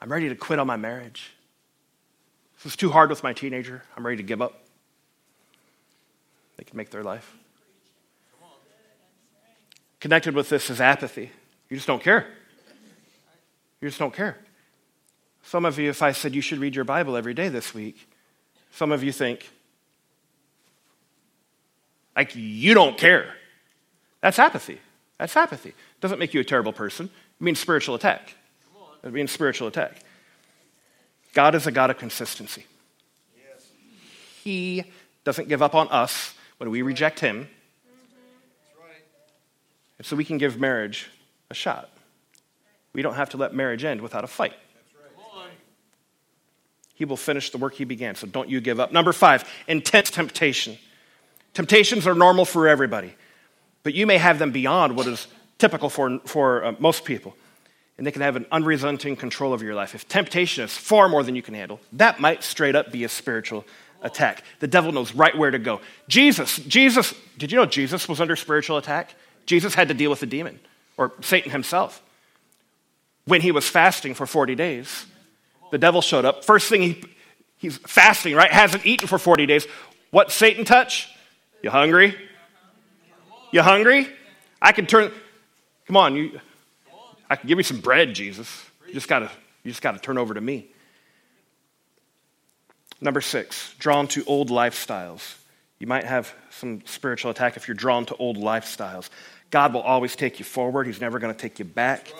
I'm 0.01 0.11
ready 0.11 0.29
to 0.29 0.35
quit 0.35 0.59
on 0.59 0.67
my 0.67 0.77
marriage. 0.77 1.33
This 2.63 2.73
is 2.73 2.75
too 2.75 2.89
hard 2.89 3.09
with 3.09 3.23
my 3.23 3.31
teenager. 3.31 3.83
I'm 3.95 4.05
ready 4.05 4.17
to 4.17 4.23
give 4.23 4.41
up. 4.41 4.61
They 6.57 6.65
can 6.65 6.75
make 6.75 6.89
their 6.89 7.03
life. 7.03 7.35
Connected 10.01 10.35
with 10.35 10.49
this 10.49 10.69
is 10.69 10.81
apathy. 10.81 11.31
You 11.69 11.77
just 11.77 11.87
don't 11.87 12.03
care. 12.03 12.27
You 13.79 13.87
just 13.87 13.99
don't 13.99 14.13
care. 14.13 14.37
Some 15.43 15.63
of 15.63 15.79
you, 15.79 15.89
if 15.89 16.01
I 16.01 16.11
said 16.11 16.35
you 16.35 16.41
should 16.41 16.59
read 16.59 16.75
your 16.75 16.83
Bible 16.83 17.15
every 17.15 17.33
day 17.33 17.47
this 17.47 17.73
week, 17.73 18.09
some 18.71 18.91
of 18.91 19.03
you 19.03 19.13
think, 19.13 19.49
like, 22.15 22.35
you 22.35 22.73
don't 22.73 22.97
care. 22.97 23.35
That's 24.19 24.37
apathy. 24.37 24.79
That's 25.17 25.35
apathy. 25.37 25.73
Doesn't 26.01 26.19
make 26.19 26.33
you 26.33 26.41
a 26.41 26.43
terrible 26.43 26.73
person. 26.73 27.05
It 27.39 27.43
means 27.43 27.59
spiritual 27.59 27.95
attack. 27.95 28.35
It 29.01 29.13
means 29.13 29.31
spiritual 29.31 29.69
attack. 29.69 29.99
God 31.33 31.55
is 31.55 31.67
a 31.67 31.71
God 31.71 31.89
of 31.89 31.97
consistency. 31.97 32.65
Yes. 33.37 33.67
He 34.43 34.83
doesn't 35.23 35.47
give 35.47 35.61
up 35.61 35.75
on 35.75 35.87
us 35.89 36.33
when 36.57 36.69
we 36.69 36.81
reject 36.81 37.19
Him. 37.19 37.47
Right. 38.79 39.03
And 39.97 40.05
so 40.05 40.15
we 40.15 40.25
can 40.25 40.37
give 40.37 40.59
marriage 40.59 41.09
a 41.49 41.53
shot. 41.53 41.89
We 42.93 43.01
don't 43.01 43.15
have 43.15 43.29
to 43.31 43.37
let 43.37 43.53
marriage 43.53 43.83
end 43.83 44.01
without 44.01 44.23
a 44.23 44.27
fight. 44.27 44.53
He 46.99 47.05
will 47.05 47.17
finish 47.17 47.49
the 47.51 47.57
work 47.57 47.75
He 47.75 47.85
began, 47.85 48.15
so 48.15 48.27
don't 48.27 48.49
you 48.49 48.59
give 48.59 48.77
up. 48.77 48.91
Number 48.91 49.13
five, 49.13 49.49
intense 49.69 50.11
temptation. 50.11 50.77
Temptations 51.53 52.05
are 52.05 52.13
normal 52.13 52.43
for 52.43 52.67
everybody, 52.67 53.15
but 53.83 53.93
you 53.93 54.05
may 54.05 54.17
have 54.17 54.37
them 54.37 54.51
beyond 54.51 54.97
what 54.97 55.07
is 55.07 55.27
typical 55.59 55.89
for, 55.89 56.19
for 56.25 56.65
uh, 56.65 56.75
most 56.77 57.05
people 57.05 57.35
and 57.99 58.07
they 58.07 58.13
can 58.13 58.21
have 58.21 58.37
an 58.37 58.45
unrelenting 58.49 59.17
control 59.17 59.51
over 59.51 59.65
your 59.65 59.75
life. 59.75 59.93
If 59.93 60.07
temptation 60.07 60.63
is 60.63 60.71
far 60.71 61.09
more 61.09 61.21
than 61.21 61.35
you 61.35 61.41
can 61.41 61.53
handle, 61.53 61.81
that 61.91 62.21
might 62.21 62.45
straight 62.45 62.73
up 62.73 62.93
be 62.93 63.03
a 63.03 63.09
spiritual 63.09 63.65
attack. 64.01 64.41
The 64.59 64.67
devil 64.67 64.93
knows 64.93 65.13
right 65.13 65.37
where 65.37 65.51
to 65.51 65.59
go. 65.59 65.81
Jesus, 66.07 66.59
Jesus, 66.59 67.13
did 67.37 67.51
you 67.51 67.57
know 67.57 67.65
Jesus 67.65 68.07
was 68.07 68.21
under 68.21 68.37
spiritual 68.37 68.77
attack? 68.77 69.13
Jesus 69.45 69.73
had 69.75 69.89
to 69.89 69.93
deal 69.93 70.09
with 70.09 70.21
the 70.21 70.25
demon, 70.25 70.61
or 70.95 71.11
Satan 71.19 71.51
himself. 71.51 72.01
When 73.25 73.41
he 73.41 73.51
was 73.51 73.67
fasting 73.67 74.13
for 74.13 74.25
40 74.25 74.55
days, 74.55 75.05
the 75.69 75.77
devil 75.77 76.01
showed 76.01 76.23
up. 76.23 76.45
First 76.45 76.69
thing 76.69 76.81
he, 76.81 77.03
he's 77.57 77.79
fasting, 77.79 78.33
right? 78.33 78.49
Hasn't 78.49 78.85
eaten 78.85 79.09
for 79.09 79.17
40 79.17 79.45
days. 79.45 79.67
What 80.11 80.31
Satan 80.31 80.63
touch? 80.63 81.13
You 81.61 81.69
hungry? 81.69 82.15
You 83.51 83.61
hungry? 83.61 84.07
I 84.61 84.71
can 84.71 84.85
turn, 84.85 85.11
come 85.85 85.97
on, 85.97 86.15
you, 86.15 86.39
I 87.29 87.35
can 87.35 87.47
give 87.47 87.57
you 87.57 87.63
some 87.63 87.79
bread, 87.79 88.13
Jesus. 88.13 88.65
You 88.87 88.93
just 88.93 89.07
gotta, 89.07 89.29
you 89.63 89.71
just 89.71 89.81
gotta 89.81 89.99
turn 89.99 90.17
over 90.17 90.33
to 90.33 90.41
me. 90.41 90.67
Number 93.01 93.21
six, 93.21 93.73
drawn 93.79 94.07
to 94.09 94.23
old 94.25 94.49
lifestyles. 94.49 95.35
You 95.79 95.87
might 95.87 96.03
have 96.03 96.33
some 96.49 96.81
spiritual 96.85 97.31
attack 97.31 97.55
if 97.55 97.67
you're 97.67 97.75
drawn 97.75 98.05
to 98.07 98.15
old 98.15 98.37
lifestyles. 98.37 99.09
God 99.51 99.73
will 99.73 99.81
always 99.81 100.15
take 100.15 100.39
you 100.39 100.45
forward, 100.45 100.85
He's 100.85 101.01
never 101.01 101.19
going 101.19 101.33
to 101.33 101.39
take 101.39 101.59
you 101.59 101.65
back. 101.65 102.11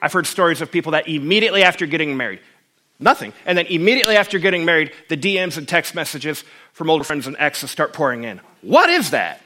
I've 0.00 0.12
heard 0.12 0.26
stories 0.26 0.60
of 0.60 0.70
people 0.70 0.92
that 0.92 1.08
immediately 1.08 1.62
after 1.62 1.86
getting 1.86 2.16
married, 2.16 2.40
nothing, 2.98 3.32
and 3.46 3.56
then 3.56 3.66
immediately 3.66 4.16
after 4.16 4.38
getting 4.38 4.64
married, 4.64 4.92
the 5.08 5.16
DMs 5.16 5.56
and 5.56 5.68
text 5.68 5.94
messages 5.94 6.44
from 6.72 6.90
older 6.90 7.04
friends 7.04 7.26
and 7.26 7.36
exes 7.38 7.70
start 7.70 7.92
pouring 7.92 8.24
in. 8.24 8.40
What 8.62 8.90
is 8.90 9.10
that? 9.10 9.40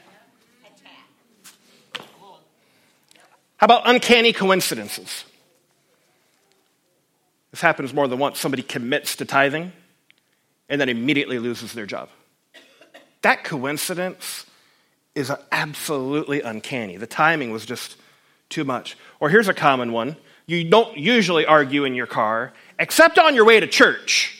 How 3.59 3.65
about 3.65 3.81
uncanny 3.85 4.31
coincidences? 4.31 5.25
This 7.51 7.59
happens 7.59 7.93
more 7.93 8.07
than 8.07 8.17
once. 8.17 8.39
Somebody 8.39 8.63
commits 8.63 9.17
to 9.17 9.25
tithing 9.25 9.73
and 10.69 10.79
then 10.79 10.87
immediately 10.87 11.39
loses 11.39 11.73
their 11.73 11.85
job. 11.85 12.09
That 13.21 13.43
coincidence 13.43 14.45
is 15.13 15.29
absolutely 15.51 16.41
uncanny. 16.41 16.95
The 16.95 17.07
timing 17.07 17.51
was 17.51 17.65
just 17.65 17.97
too 18.47 18.63
much. 18.63 18.95
Or 19.19 19.29
here's 19.29 19.49
a 19.49 19.53
common 19.53 19.91
one 19.91 20.15
you 20.47 20.63
don't 20.63 20.97
usually 20.97 21.45
argue 21.45 21.83
in 21.83 21.93
your 21.93 22.07
car, 22.07 22.53
except 22.79 23.19
on 23.19 23.35
your 23.35 23.43
way 23.43 23.59
to 23.59 23.67
church. 23.67 24.35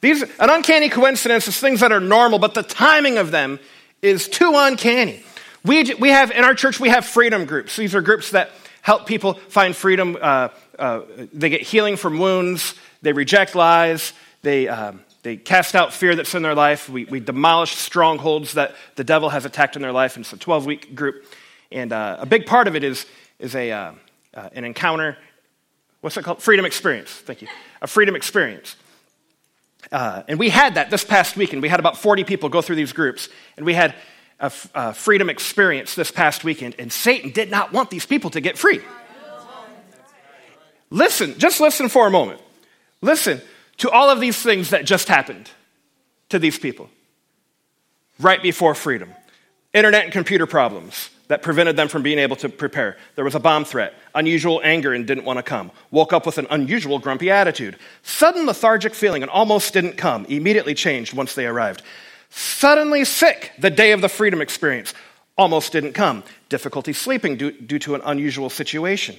These, 0.00 0.22
an 0.22 0.48
uncanny 0.48 0.88
coincidence 0.88 1.46
is 1.46 1.60
things 1.60 1.80
that 1.80 1.92
are 1.92 2.00
normal, 2.00 2.38
but 2.38 2.54
the 2.54 2.62
timing 2.62 3.18
of 3.18 3.30
them 3.30 3.60
is 4.00 4.26
too 4.26 4.52
uncanny. 4.56 5.22
We, 5.64 5.94
we 5.94 6.08
have, 6.08 6.30
in 6.30 6.44
our 6.44 6.54
church, 6.54 6.80
we 6.80 6.88
have 6.88 7.04
freedom 7.04 7.44
groups. 7.44 7.76
These 7.76 7.94
are 7.94 8.00
groups 8.00 8.30
that 8.30 8.50
help 8.82 9.06
people 9.06 9.34
find 9.34 9.76
freedom. 9.76 10.16
Uh, 10.20 10.48
uh, 10.78 11.02
they 11.32 11.50
get 11.50 11.60
healing 11.60 11.96
from 11.96 12.18
wounds, 12.18 12.74
they 13.02 13.12
reject 13.12 13.54
lies, 13.54 14.14
they, 14.42 14.68
uh, 14.68 14.92
they 15.22 15.36
cast 15.36 15.74
out 15.74 15.92
fear 15.92 16.14
that's 16.14 16.34
in 16.34 16.42
their 16.42 16.54
life. 16.54 16.88
We, 16.88 17.04
we 17.04 17.20
demolish 17.20 17.76
strongholds 17.76 18.54
that 18.54 18.74
the 18.96 19.04
devil 19.04 19.28
has 19.28 19.44
attacked 19.44 19.76
in 19.76 19.82
their 19.82 19.92
life. 19.92 20.16
And 20.16 20.24
it's 20.24 20.32
a 20.32 20.38
12 20.38 20.64
week 20.64 20.94
group. 20.94 21.24
And 21.70 21.92
uh, 21.92 22.16
a 22.20 22.26
big 22.26 22.46
part 22.46 22.66
of 22.66 22.74
it 22.74 22.82
is, 22.82 23.04
is 23.38 23.54
a, 23.54 23.70
uh, 23.70 23.92
uh, 24.32 24.48
an 24.54 24.64
encounter. 24.64 25.18
What's 26.00 26.16
it 26.16 26.24
called? 26.24 26.42
Freedom 26.42 26.64
experience. 26.64 27.10
Thank 27.10 27.42
you. 27.42 27.48
A 27.82 27.86
freedom 27.86 28.16
experience. 28.16 28.76
Uh, 29.92 30.22
and 30.26 30.38
we 30.38 30.48
had 30.48 30.76
that 30.76 30.90
this 30.90 31.04
past 31.04 31.36
weekend. 31.36 31.60
We 31.60 31.68
had 31.68 31.80
about 31.80 31.98
40 31.98 32.24
people 32.24 32.48
go 32.48 32.62
through 32.62 32.76
these 32.76 32.94
groups. 32.94 33.28
And 33.58 33.66
we 33.66 33.74
had 33.74 33.94
a, 34.40 34.94
freedom 34.94 35.28
experience 35.30 35.94
this 35.94 36.10
past 36.10 36.44
weekend, 36.44 36.74
and 36.78 36.92
Satan 36.92 37.30
did 37.30 37.50
not 37.50 37.72
want 37.72 37.90
these 37.90 38.06
people 38.06 38.30
to 38.30 38.40
get 38.40 38.58
free. 38.58 38.80
Listen, 40.90 41.38
just 41.38 41.60
listen 41.60 41.88
for 41.88 42.06
a 42.06 42.10
moment. 42.10 42.40
Listen 43.00 43.40
to 43.78 43.90
all 43.90 44.10
of 44.10 44.20
these 44.20 44.40
things 44.42 44.70
that 44.70 44.84
just 44.84 45.08
happened 45.08 45.50
to 46.30 46.38
these 46.38 46.58
people 46.58 46.88
right 48.18 48.42
before 48.42 48.74
freedom 48.74 49.14
internet 49.72 50.04
and 50.04 50.12
computer 50.12 50.46
problems 50.46 51.10
that 51.28 51.42
prevented 51.42 51.76
them 51.76 51.86
from 51.86 52.02
being 52.02 52.18
able 52.18 52.34
to 52.34 52.48
prepare. 52.48 52.96
There 53.14 53.24
was 53.24 53.36
a 53.36 53.40
bomb 53.40 53.64
threat, 53.64 53.94
unusual 54.16 54.60
anger 54.64 54.92
and 54.92 55.06
didn't 55.06 55.24
want 55.24 55.38
to 55.38 55.44
come. 55.44 55.70
Woke 55.92 56.12
up 56.12 56.26
with 56.26 56.38
an 56.38 56.48
unusual 56.50 56.98
grumpy 56.98 57.30
attitude. 57.30 57.76
Sudden 58.02 58.46
lethargic 58.46 58.96
feeling 58.96 59.22
and 59.22 59.30
almost 59.30 59.72
didn't 59.72 59.96
come. 59.96 60.24
Immediately 60.24 60.74
changed 60.74 61.14
once 61.14 61.36
they 61.36 61.46
arrived. 61.46 61.82
Suddenly 62.30 63.04
sick 63.04 63.52
the 63.58 63.70
day 63.70 63.92
of 63.92 64.00
the 64.00 64.08
freedom 64.08 64.40
experience. 64.40 64.94
Almost 65.36 65.72
didn't 65.72 65.92
come. 65.92 66.22
Difficulty 66.48 66.92
sleeping 66.92 67.36
due, 67.36 67.52
due 67.52 67.78
to 67.80 67.94
an 67.94 68.02
unusual 68.04 68.50
situation. 68.50 69.16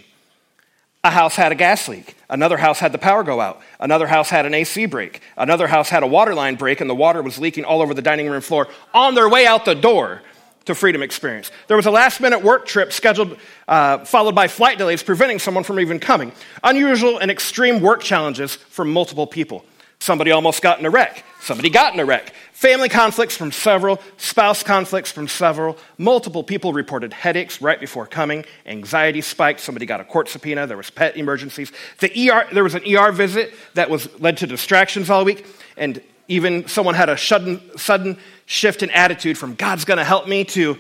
A 1.03 1.09
house 1.09 1.35
had 1.35 1.51
a 1.51 1.55
gas 1.55 1.87
leak. 1.87 2.15
Another 2.29 2.57
house 2.57 2.79
had 2.79 2.91
the 2.91 2.99
power 2.99 3.23
go 3.23 3.41
out. 3.41 3.61
Another 3.79 4.05
house 4.05 4.29
had 4.29 4.45
an 4.45 4.53
AC 4.53 4.85
break. 4.85 5.21
Another 5.35 5.67
house 5.67 5.89
had 5.89 6.03
a 6.03 6.07
water 6.07 6.35
line 6.35 6.55
break 6.55 6.79
and 6.79 6.89
the 6.89 6.95
water 6.95 7.21
was 7.23 7.39
leaking 7.39 7.65
all 7.65 7.81
over 7.81 7.93
the 7.93 8.03
dining 8.03 8.29
room 8.29 8.41
floor 8.41 8.67
on 8.93 9.15
their 9.15 9.27
way 9.27 9.47
out 9.47 9.65
the 9.65 9.73
door 9.73 10.21
to 10.65 10.75
Freedom 10.75 11.01
Experience. 11.01 11.51
There 11.67 11.75
was 11.75 11.87
a 11.87 11.91
last 11.91 12.21
minute 12.21 12.43
work 12.43 12.67
trip 12.67 12.93
scheduled, 12.93 13.37
uh, 13.67 14.05
followed 14.05 14.35
by 14.35 14.47
flight 14.47 14.77
delays, 14.77 15.01
preventing 15.01 15.39
someone 15.39 15.63
from 15.63 15.79
even 15.79 15.99
coming. 15.99 16.31
Unusual 16.63 17.17
and 17.17 17.31
extreme 17.31 17.81
work 17.81 18.01
challenges 18.01 18.55
for 18.55 18.85
multiple 18.85 19.25
people. 19.25 19.65
Somebody 20.01 20.31
almost 20.31 20.63
got 20.63 20.79
in 20.79 20.85
a 20.87 20.89
wreck. 20.89 21.23
Somebody 21.41 21.69
got 21.69 21.93
in 21.93 21.99
a 21.99 22.05
wreck. 22.05 22.33
Family 22.53 22.89
conflicts 22.89 23.37
from 23.37 23.51
several, 23.51 24.01
spouse 24.17 24.63
conflicts 24.63 25.11
from 25.11 25.27
several. 25.27 25.77
Multiple 25.99 26.43
people 26.43 26.73
reported 26.73 27.13
headaches 27.13 27.61
right 27.61 27.79
before 27.79 28.07
coming. 28.07 28.43
Anxiety 28.65 29.21
spiked. 29.21 29.59
Somebody 29.59 29.85
got 29.85 30.01
a 30.01 30.03
court 30.03 30.27
subpoena. 30.27 30.65
There 30.65 30.75
was 30.75 30.89
pet 30.89 31.17
emergencies. 31.17 31.71
The 31.99 32.31
ER, 32.31 32.47
there 32.51 32.63
was 32.63 32.73
an 32.73 32.81
ER 32.83 33.11
visit 33.11 33.53
that 33.75 33.91
was 33.91 34.09
led 34.19 34.37
to 34.37 34.47
distractions 34.47 35.11
all 35.11 35.23
week. 35.23 35.45
And 35.77 36.01
even 36.27 36.67
someone 36.67 36.95
had 36.95 37.09
a 37.09 37.17
sudden, 37.17 37.61
sudden 37.77 38.17
shift 38.47 38.81
in 38.81 38.89
attitude 38.89 39.37
from 39.37 39.53
God's 39.53 39.85
going 39.85 39.99
to 39.99 40.03
help 40.03 40.27
me 40.27 40.45
to 40.45 40.79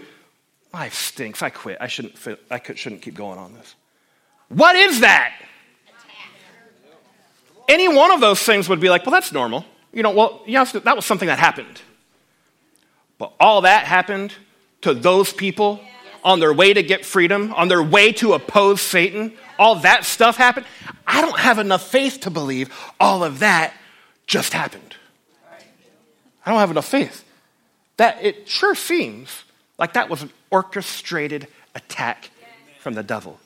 life 0.73 0.95
stinks. 0.95 1.43
I 1.43 1.51
quit. 1.51 1.77
I 1.79 1.85
shouldn't, 1.85 2.15
I 2.49 2.59
shouldn't 2.73 3.03
keep 3.03 3.13
going 3.13 3.37
on 3.37 3.53
this. 3.53 3.75
What 4.49 4.75
is 4.75 5.01
that? 5.01 5.31
Any 7.71 7.87
one 7.87 8.11
of 8.11 8.19
those 8.19 8.43
things 8.43 8.67
would 8.67 8.81
be 8.81 8.89
like, 8.89 9.05
well, 9.05 9.13
that's 9.13 9.31
normal. 9.31 9.63
You 9.93 10.03
know, 10.03 10.11
well, 10.11 10.43
yes, 10.45 10.73
that 10.73 10.93
was 10.93 11.05
something 11.05 11.27
that 11.27 11.39
happened. 11.39 11.81
But 13.17 13.31
all 13.39 13.61
that 13.61 13.85
happened 13.85 14.33
to 14.81 14.93
those 14.93 15.31
people 15.31 15.79
on 16.21 16.41
their 16.41 16.51
way 16.51 16.73
to 16.73 16.83
get 16.83 17.05
freedom, 17.05 17.53
on 17.53 17.69
their 17.69 17.81
way 17.81 18.11
to 18.13 18.33
oppose 18.33 18.81
Satan. 18.81 19.31
All 19.57 19.75
that 19.75 20.03
stuff 20.03 20.35
happened. 20.35 20.65
I 21.07 21.21
don't 21.21 21.39
have 21.39 21.59
enough 21.59 21.87
faith 21.87 22.19
to 22.21 22.29
believe 22.29 22.69
all 22.99 23.23
of 23.23 23.39
that 23.39 23.73
just 24.27 24.51
happened. 24.51 24.97
I 26.45 26.51
don't 26.51 26.59
have 26.59 26.71
enough 26.71 26.89
faith. 26.89 27.23
That 27.95 28.21
it 28.21 28.49
sure 28.49 28.75
seems 28.75 29.45
like 29.77 29.93
that 29.93 30.09
was 30.09 30.23
an 30.23 30.31
orchestrated 30.49 31.47
attack 31.73 32.31
from 32.79 32.95
the 32.95 33.03
devil. 33.03 33.39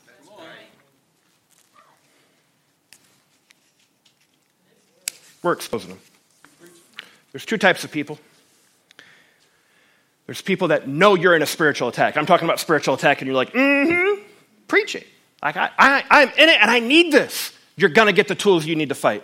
We're 5.45 5.53
exposing 5.53 5.89
them. 5.89 5.99
There's 7.31 7.45
two 7.45 7.59
types 7.59 7.83
of 7.83 7.91
people. 7.91 8.17
There's 10.25 10.41
people 10.41 10.69
that 10.69 10.87
know 10.87 11.13
you're 11.13 11.35
in 11.35 11.43
a 11.43 11.45
spiritual 11.45 11.87
attack. 11.87 12.17
I'm 12.17 12.25
talking 12.25 12.45
about 12.45 12.59
spiritual 12.59 12.95
attack, 12.95 13.21
and 13.21 13.27
you're 13.27 13.35
like, 13.35 13.53
mm 13.53 14.17
hmm, 14.17 14.23
preach 14.67 14.95
it. 14.95 15.05
Like, 15.43 15.55
I, 15.55 15.69
I, 15.77 16.03
I'm 16.09 16.29
in 16.29 16.49
it 16.49 16.57
and 16.59 16.71
I 16.71 16.79
need 16.79 17.13
this. 17.13 17.53
You're 17.75 17.91
going 17.91 18.07
to 18.07 18.11
get 18.11 18.27
the 18.27 18.33
tools 18.33 18.65
you 18.65 18.75
need 18.75 18.89
to 18.89 18.95
fight. 18.95 19.21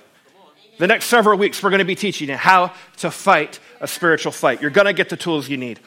The 0.78 0.86
next 0.86 1.06
several 1.06 1.40
weeks, 1.40 1.64
we're 1.64 1.72
going 1.72 1.80
to 1.80 1.86
be 1.86 1.96
teaching 1.96 2.30
you 2.30 2.36
how 2.36 2.76
to 2.98 3.10
fight 3.10 3.60
a 3.80 3.88
spiritual 3.88 4.32
fight. 4.32 4.62
You're 4.62 4.70
going 4.70 4.86
to 4.86 4.94
get 4.94 5.10
the 5.10 5.18
tools 5.18 5.50
you 5.50 5.58
need. 5.58 5.80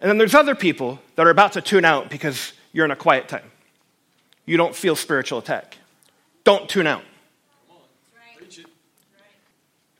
And 0.00 0.08
then 0.08 0.16
there's 0.16 0.36
other 0.36 0.54
people 0.54 1.00
that 1.16 1.26
are 1.26 1.30
about 1.30 1.54
to 1.54 1.60
tune 1.60 1.84
out 1.84 2.08
because 2.08 2.52
you're 2.72 2.84
in 2.84 2.92
a 2.92 2.96
quiet 2.96 3.26
time. 3.26 3.50
You 4.46 4.56
don't 4.56 4.76
feel 4.76 4.94
spiritual 4.94 5.40
attack. 5.40 5.76
Don't 6.44 6.68
tune 6.68 6.86
out. 6.86 7.02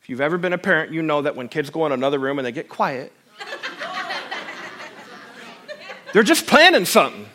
you've 0.11 0.19
ever 0.19 0.37
been 0.37 0.51
a 0.51 0.57
parent, 0.57 0.91
you 0.91 1.01
know 1.01 1.21
that 1.21 1.37
when 1.37 1.47
kids 1.47 1.69
go 1.69 1.85
in 1.85 1.93
another 1.93 2.19
room 2.19 2.37
and 2.37 2.45
they 2.45 2.51
get 2.51 2.67
quiet, 2.67 3.13
they're 6.11 6.21
just 6.21 6.45
planning 6.45 6.83
something. 6.83 7.25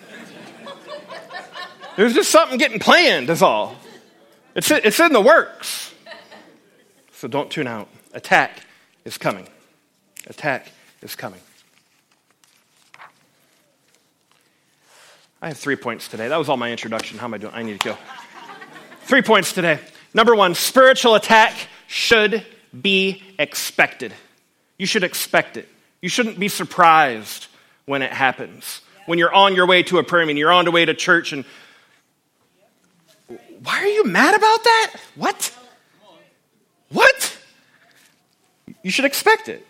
There's 1.96 2.12
just 2.12 2.30
something 2.30 2.58
getting 2.58 2.78
planned, 2.78 3.30
is 3.30 3.40
all. 3.40 3.76
It's, 4.54 4.70
it's 4.70 5.00
in 5.00 5.14
the 5.14 5.22
works. 5.22 5.94
So 7.12 7.28
don't 7.28 7.50
tune 7.50 7.66
out. 7.66 7.88
Attack 8.12 8.60
is 9.06 9.16
coming. 9.16 9.48
Attack 10.26 10.70
is 11.00 11.16
coming. 11.16 11.40
I 15.40 15.48
have 15.48 15.56
three 15.56 15.76
points 15.76 16.08
today. 16.08 16.28
That 16.28 16.36
was 16.36 16.50
all 16.50 16.58
my 16.58 16.70
introduction. 16.70 17.16
How 17.16 17.24
am 17.24 17.32
I 17.32 17.38
doing? 17.38 17.54
I 17.54 17.62
need 17.62 17.80
to 17.80 17.88
go. 17.88 17.98
three 19.00 19.22
points 19.22 19.54
today. 19.54 19.78
Number 20.12 20.34
one 20.34 20.54
spiritual 20.54 21.14
attack 21.14 21.54
should 21.86 22.44
be 22.80 23.22
expected. 23.38 24.12
You 24.78 24.86
should 24.86 25.04
expect 25.04 25.56
it. 25.56 25.68
You 26.02 26.08
shouldn't 26.08 26.38
be 26.38 26.48
surprised 26.48 27.46
when 27.86 28.02
it 28.02 28.12
happens. 28.12 28.80
When 29.06 29.18
you're 29.18 29.32
on 29.32 29.54
your 29.54 29.66
way 29.66 29.82
to 29.84 29.98
a 29.98 30.04
prayer 30.04 30.26
meeting, 30.26 30.38
you're 30.38 30.52
on 30.52 30.64
the 30.64 30.70
way 30.70 30.84
to 30.84 30.94
church, 30.94 31.32
and 31.32 31.44
why 33.62 33.78
are 33.78 33.86
you 33.86 34.04
mad 34.04 34.34
about 34.34 34.64
that? 34.64 34.96
What? 35.14 35.56
What? 36.90 37.38
You 38.82 38.90
should 38.90 39.04
expect 39.04 39.48
it. 39.48 39.66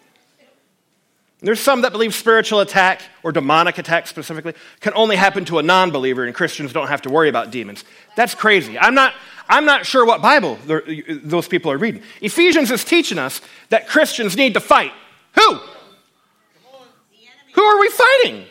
There's 1.41 1.61
some 1.61 1.83
that 1.83 1.93
believe 1.93 2.15
spiritual 2.15 2.61
attack 2.61 3.03
or 3.23 3.31
demonic 3.31 3.79
attack 3.79 4.07
specifically 4.07 4.55
can 4.81 4.95
only 4.95 5.17
happen 5.17 5.45
to 5.47 5.59
a 5.59 5.63
non 5.63 5.91
believer 5.91 6.25
and 6.25 6.35
Christians 6.35 6.73
don't 6.73 6.89
have 6.89 7.03
to 7.03 7.11
worry 7.11 7.29
about 7.29 7.51
demons. 7.51 7.85
That's 8.17 8.35
crazy. 8.35 8.79
I'm 8.79 8.95
not, 8.95 9.13
I'm 9.49 9.65
not 9.65 9.87
sure 9.87 10.05
what 10.05 10.23
Bible 10.23 10.59
those 10.67 11.49
people 11.49 11.71
are 11.71 11.79
reading. 11.79 12.03
Ephesians 12.21 12.71
is 12.71 12.85
teaching 12.85 13.19
us 13.19 13.41
that 13.69 13.89
Christians 13.89 14.37
need 14.37 14.55
to 14.55 14.61
fight. 14.61 14.93
Who? 15.35 15.61
Who 17.55 17.63
are 17.63 17.81
we 17.81 17.89
fighting? 17.89 18.45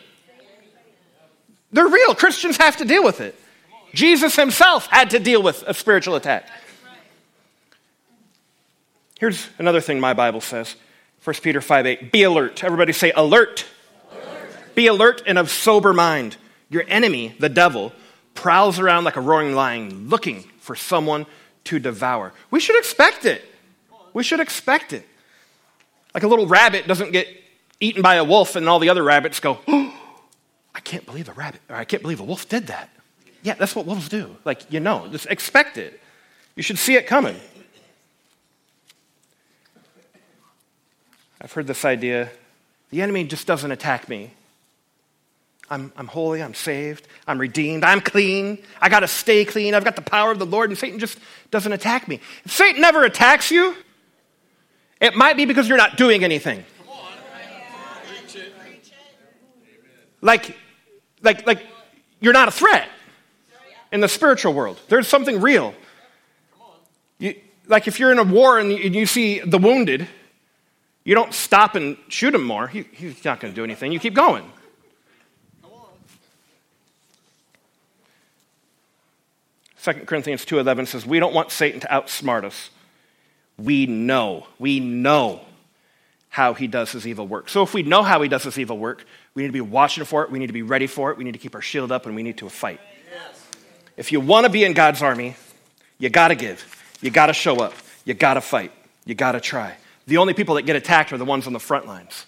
They're 1.72 1.88
real. 1.88 2.14
Christians 2.14 2.56
have 2.56 2.78
to 2.78 2.84
deal 2.84 3.04
with 3.04 3.20
it. 3.20 3.38
Jesus 3.94 4.36
himself 4.36 4.86
had 4.86 5.10
to 5.10 5.18
deal 5.18 5.42
with 5.42 5.62
a 5.66 5.74
spiritual 5.74 6.16
attack. 6.16 6.48
Here's 9.18 9.48
another 9.58 9.80
thing 9.80 9.98
my 9.98 10.12
Bible 10.12 10.40
says 10.40 10.76
1 11.24 11.36
Peter 11.42 11.60
5 11.60 11.86
8. 11.86 12.12
Be 12.12 12.22
alert. 12.22 12.62
Everybody 12.62 12.92
say 12.92 13.12
alert. 13.12 13.66
alert. 14.12 14.74
Be 14.74 14.86
alert 14.86 15.22
and 15.26 15.38
of 15.38 15.50
sober 15.50 15.92
mind. 15.92 16.36
Your 16.68 16.84
enemy, 16.88 17.34
the 17.38 17.48
devil, 17.48 17.92
prowls 18.34 18.78
around 18.78 19.04
like 19.04 19.16
a 19.16 19.20
roaring 19.20 19.54
lion 19.54 20.08
looking 20.08 20.44
for 20.66 20.74
someone 20.74 21.26
to 21.64 21.78
devour. 21.78 22.32
We 22.50 22.58
should 22.58 22.76
expect 22.76 23.24
it. 23.24 23.44
We 24.12 24.24
should 24.24 24.40
expect 24.40 24.92
it. 24.92 25.06
Like 26.12 26.24
a 26.24 26.28
little 26.28 26.46
rabbit 26.46 26.88
doesn't 26.88 27.12
get 27.12 27.28
eaten 27.78 28.02
by 28.02 28.16
a 28.16 28.24
wolf 28.24 28.56
and 28.56 28.68
all 28.68 28.78
the 28.78 28.88
other 28.88 29.04
rabbits 29.04 29.38
go, 29.38 29.60
oh, 29.68 29.94
I 30.74 30.80
can't 30.80 31.06
believe 31.06 31.28
a 31.28 31.32
rabbit, 31.32 31.60
or 31.70 31.76
I 31.76 31.84
can't 31.84 32.02
believe 32.02 32.20
a 32.20 32.24
wolf 32.24 32.48
did 32.48 32.66
that. 32.66 32.90
Yeah, 33.42 33.54
that's 33.54 33.74
what 33.74 33.86
wolves 33.86 34.08
do. 34.08 34.36
Like, 34.44 34.70
you 34.70 34.80
know, 34.80 35.08
just 35.10 35.26
expect 35.26 35.78
it. 35.78 36.00
You 36.54 36.62
should 36.62 36.78
see 36.78 36.96
it 36.96 37.06
coming. 37.06 37.36
I've 41.40 41.52
heard 41.52 41.66
this 41.66 41.84
idea 41.84 42.30
the 42.90 43.02
enemy 43.02 43.24
just 43.24 43.46
doesn't 43.46 43.70
attack 43.70 44.08
me. 44.08 44.32
I'm, 45.68 45.92
I'm 45.96 46.06
holy, 46.06 46.42
I'm 46.42 46.54
saved, 46.54 47.08
I'm 47.26 47.38
redeemed, 47.38 47.82
I'm 47.82 48.00
clean, 48.00 48.58
I 48.80 48.88
got 48.88 49.00
to 49.00 49.08
stay 49.08 49.44
clean, 49.44 49.74
I've 49.74 49.84
got 49.84 49.96
the 49.96 50.02
power 50.02 50.30
of 50.30 50.38
the 50.38 50.46
Lord, 50.46 50.70
and 50.70 50.78
Satan 50.78 50.98
just 50.98 51.18
doesn't 51.50 51.72
attack 51.72 52.06
me. 52.06 52.20
If 52.44 52.52
Satan 52.52 52.80
never 52.80 53.04
attacks 53.04 53.50
you, 53.50 53.74
it 55.00 55.16
might 55.16 55.36
be 55.36 55.44
because 55.44 55.68
you're 55.68 55.76
not 55.76 55.96
doing 55.96 56.24
anything. 56.24 56.64
Like, 60.20 60.56
like, 61.22 61.46
like 61.46 61.66
you're 62.20 62.32
not 62.32 62.48
a 62.48 62.50
threat 62.52 62.88
in 63.92 64.00
the 64.00 64.08
spiritual 64.08 64.54
world. 64.54 64.80
There's 64.88 65.06
something 65.06 65.40
real. 65.40 65.74
You, 67.18 67.34
like 67.66 67.86
if 67.86 68.00
you're 68.00 68.12
in 68.12 68.18
a 68.18 68.24
war 68.24 68.58
and 68.58 68.72
you, 68.72 68.78
and 68.84 68.94
you 68.94 69.06
see 69.06 69.40
the 69.40 69.58
wounded, 69.58 70.08
you 71.04 71.14
don't 71.14 71.32
stop 71.32 71.74
and 71.74 71.96
shoot 72.08 72.34
him 72.34 72.44
more. 72.44 72.66
He, 72.66 72.82
he's 72.92 73.24
not 73.24 73.40
going 73.40 73.52
to 73.52 73.56
do 73.56 73.62
anything. 73.62 73.92
You 73.92 74.00
keep 74.00 74.14
going. 74.14 74.50
Second 79.86 80.06
Corinthians 80.06 80.44
2.11 80.44 80.88
says, 80.88 81.06
we 81.06 81.20
don't 81.20 81.32
want 81.32 81.52
Satan 81.52 81.78
to 81.78 81.86
outsmart 81.86 82.42
us. 82.42 82.70
We 83.56 83.86
know, 83.86 84.48
we 84.58 84.80
know 84.80 85.42
how 86.28 86.54
he 86.54 86.66
does 86.66 86.90
his 86.90 87.06
evil 87.06 87.28
work. 87.28 87.48
So 87.48 87.62
if 87.62 87.72
we 87.72 87.84
know 87.84 88.02
how 88.02 88.20
he 88.20 88.28
does 88.28 88.42
his 88.42 88.58
evil 88.58 88.78
work, 88.78 89.04
we 89.34 89.42
need 89.42 89.46
to 89.46 89.52
be 89.52 89.60
watching 89.60 90.02
for 90.04 90.24
it, 90.24 90.30
we 90.32 90.40
need 90.40 90.48
to 90.48 90.52
be 90.52 90.62
ready 90.62 90.88
for 90.88 91.12
it, 91.12 91.18
we 91.18 91.22
need 91.22 91.34
to 91.34 91.38
keep 91.38 91.54
our 91.54 91.62
shield 91.62 91.92
up, 91.92 92.04
and 92.04 92.16
we 92.16 92.24
need 92.24 92.38
to 92.38 92.48
fight. 92.48 92.80
Yes. 93.12 93.46
If 93.96 94.10
you 94.10 94.18
want 94.18 94.44
to 94.44 94.50
be 94.50 94.64
in 94.64 94.72
God's 94.72 95.02
army, 95.02 95.36
you 96.00 96.10
got 96.10 96.28
to 96.28 96.34
give. 96.34 96.66
You 97.00 97.12
got 97.12 97.26
to 97.26 97.32
show 97.32 97.60
up. 97.60 97.72
You 98.04 98.14
got 98.14 98.34
to 98.34 98.40
fight. 98.40 98.72
You 99.04 99.14
got 99.14 99.32
to 99.32 99.40
try. 99.40 99.76
The 100.08 100.16
only 100.16 100.34
people 100.34 100.56
that 100.56 100.62
get 100.62 100.74
attacked 100.74 101.12
are 101.12 101.16
the 101.16 101.24
ones 101.24 101.46
on 101.46 101.52
the 101.52 101.60
front 101.60 101.86
lines. 101.86 102.26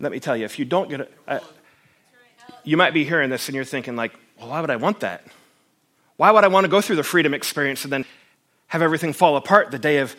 Let 0.00 0.12
me 0.12 0.18
tell 0.18 0.34
you, 0.34 0.46
if 0.46 0.58
you 0.58 0.64
don't 0.64 0.88
get 0.88 1.02
it, 1.02 1.12
you 2.64 2.76
might 2.76 2.94
be 2.94 3.04
hearing 3.04 3.30
this 3.30 3.48
and 3.48 3.54
you're 3.54 3.64
thinking, 3.64 3.96
like, 3.96 4.12
well, 4.38 4.48
why 4.48 4.60
would 4.60 4.70
I 4.70 4.76
want 4.76 5.00
that? 5.00 5.24
Why 6.16 6.30
would 6.30 6.44
I 6.44 6.48
want 6.48 6.64
to 6.64 6.68
go 6.68 6.80
through 6.80 6.96
the 6.96 7.02
freedom 7.02 7.34
experience 7.34 7.84
and 7.84 7.92
then 7.92 8.04
have 8.68 8.82
everything 8.82 9.12
fall 9.12 9.36
apart 9.36 9.70
the 9.70 9.78
day 9.78 9.98
of 9.98 10.16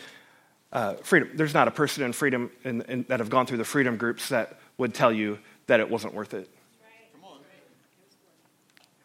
uh, 0.71 0.93
freedom? 0.95 1.31
There's 1.33 1.53
not 1.53 1.67
a 1.67 1.71
person 1.71 2.03
in 2.03 2.13
freedom 2.13 2.51
in, 2.63 2.81
in, 2.83 3.05
that 3.09 3.19
have 3.19 3.29
gone 3.29 3.45
through 3.45 3.57
the 3.57 3.65
freedom 3.65 3.97
groups 3.97 4.29
that 4.29 4.59
would 4.77 4.93
tell 4.93 5.11
you 5.11 5.39
that 5.67 5.79
it 5.79 5.89
wasn't 5.89 6.13
worth 6.13 6.33
it. 6.33 6.49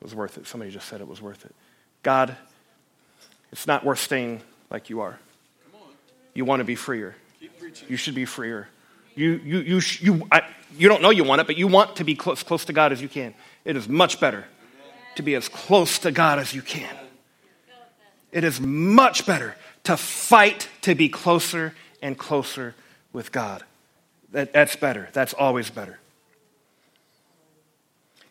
It 0.00 0.04
was 0.04 0.14
worth 0.14 0.38
it. 0.38 0.46
Somebody 0.46 0.70
just 0.70 0.88
said 0.88 1.00
it 1.00 1.08
was 1.08 1.20
worth 1.20 1.44
it. 1.44 1.54
God, 2.02 2.34
it's 3.52 3.66
not 3.66 3.84
worth 3.84 3.98
staying 3.98 4.40
like 4.70 4.88
you 4.88 5.00
are. 5.00 5.18
You 6.34 6.44
want 6.44 6.60
to 6.60 6.64
be 6.64 6.74
freer. 6.74 7.14
You 7.88 7.96
should 7.96 8.14
be 8.14 8.24
freer. 8.24 8.68
You, 9.14 9.40
you, 9.44 9.58
you, 9.58 9.80
you, 10.00 10.26
I, 10.32 10.42
you 10.76 10.88
don't 10.88 11.02
know 11.02 11.10
you 11.10 11.24
want 11.24 11.40
it, 11.40 11.46
but 11.46 11.56
you 11.56 11.66
want 11.66 11.96
to 11.96 12.04
be 12.04 12.14
close, 12.14 12.42
close 12.42 12.64
to 12.66 12.72
God 12.72 12.92
as 12.92 13.02
you 13.02 13.08
can. 13.08 13.34
It 13.64 13.76
is 13.76 13.88
much 13.88 14.20
better 14.20 14.46
to 15.16 15.22
be 15.22 15.34
as 15.34 15.48
close 15.48 15.98
to 16.00 16.10
God 16.10 16.38
as 16.38 16.54
you 16.54 16.62
can. 16.62 16.94
It 18.32 18.44
is 18.44 18.60
much 18.60 19.26
better 19.26 19.56
to 19.84 19.96
fight 19.96 20.68
to 20.82 20.94
be 20.94 21.08
closer 21.08 21.74
and 22.00 22.16
closer 22.16 22.74
with 23.12 23.32
God. 23.32 23.64
That, 24.32 24.52
that's 24.52 24.76
better. 24.76 25.08
That's 25.12 25.34
always 25.34 25.70
better. 25.70 25.98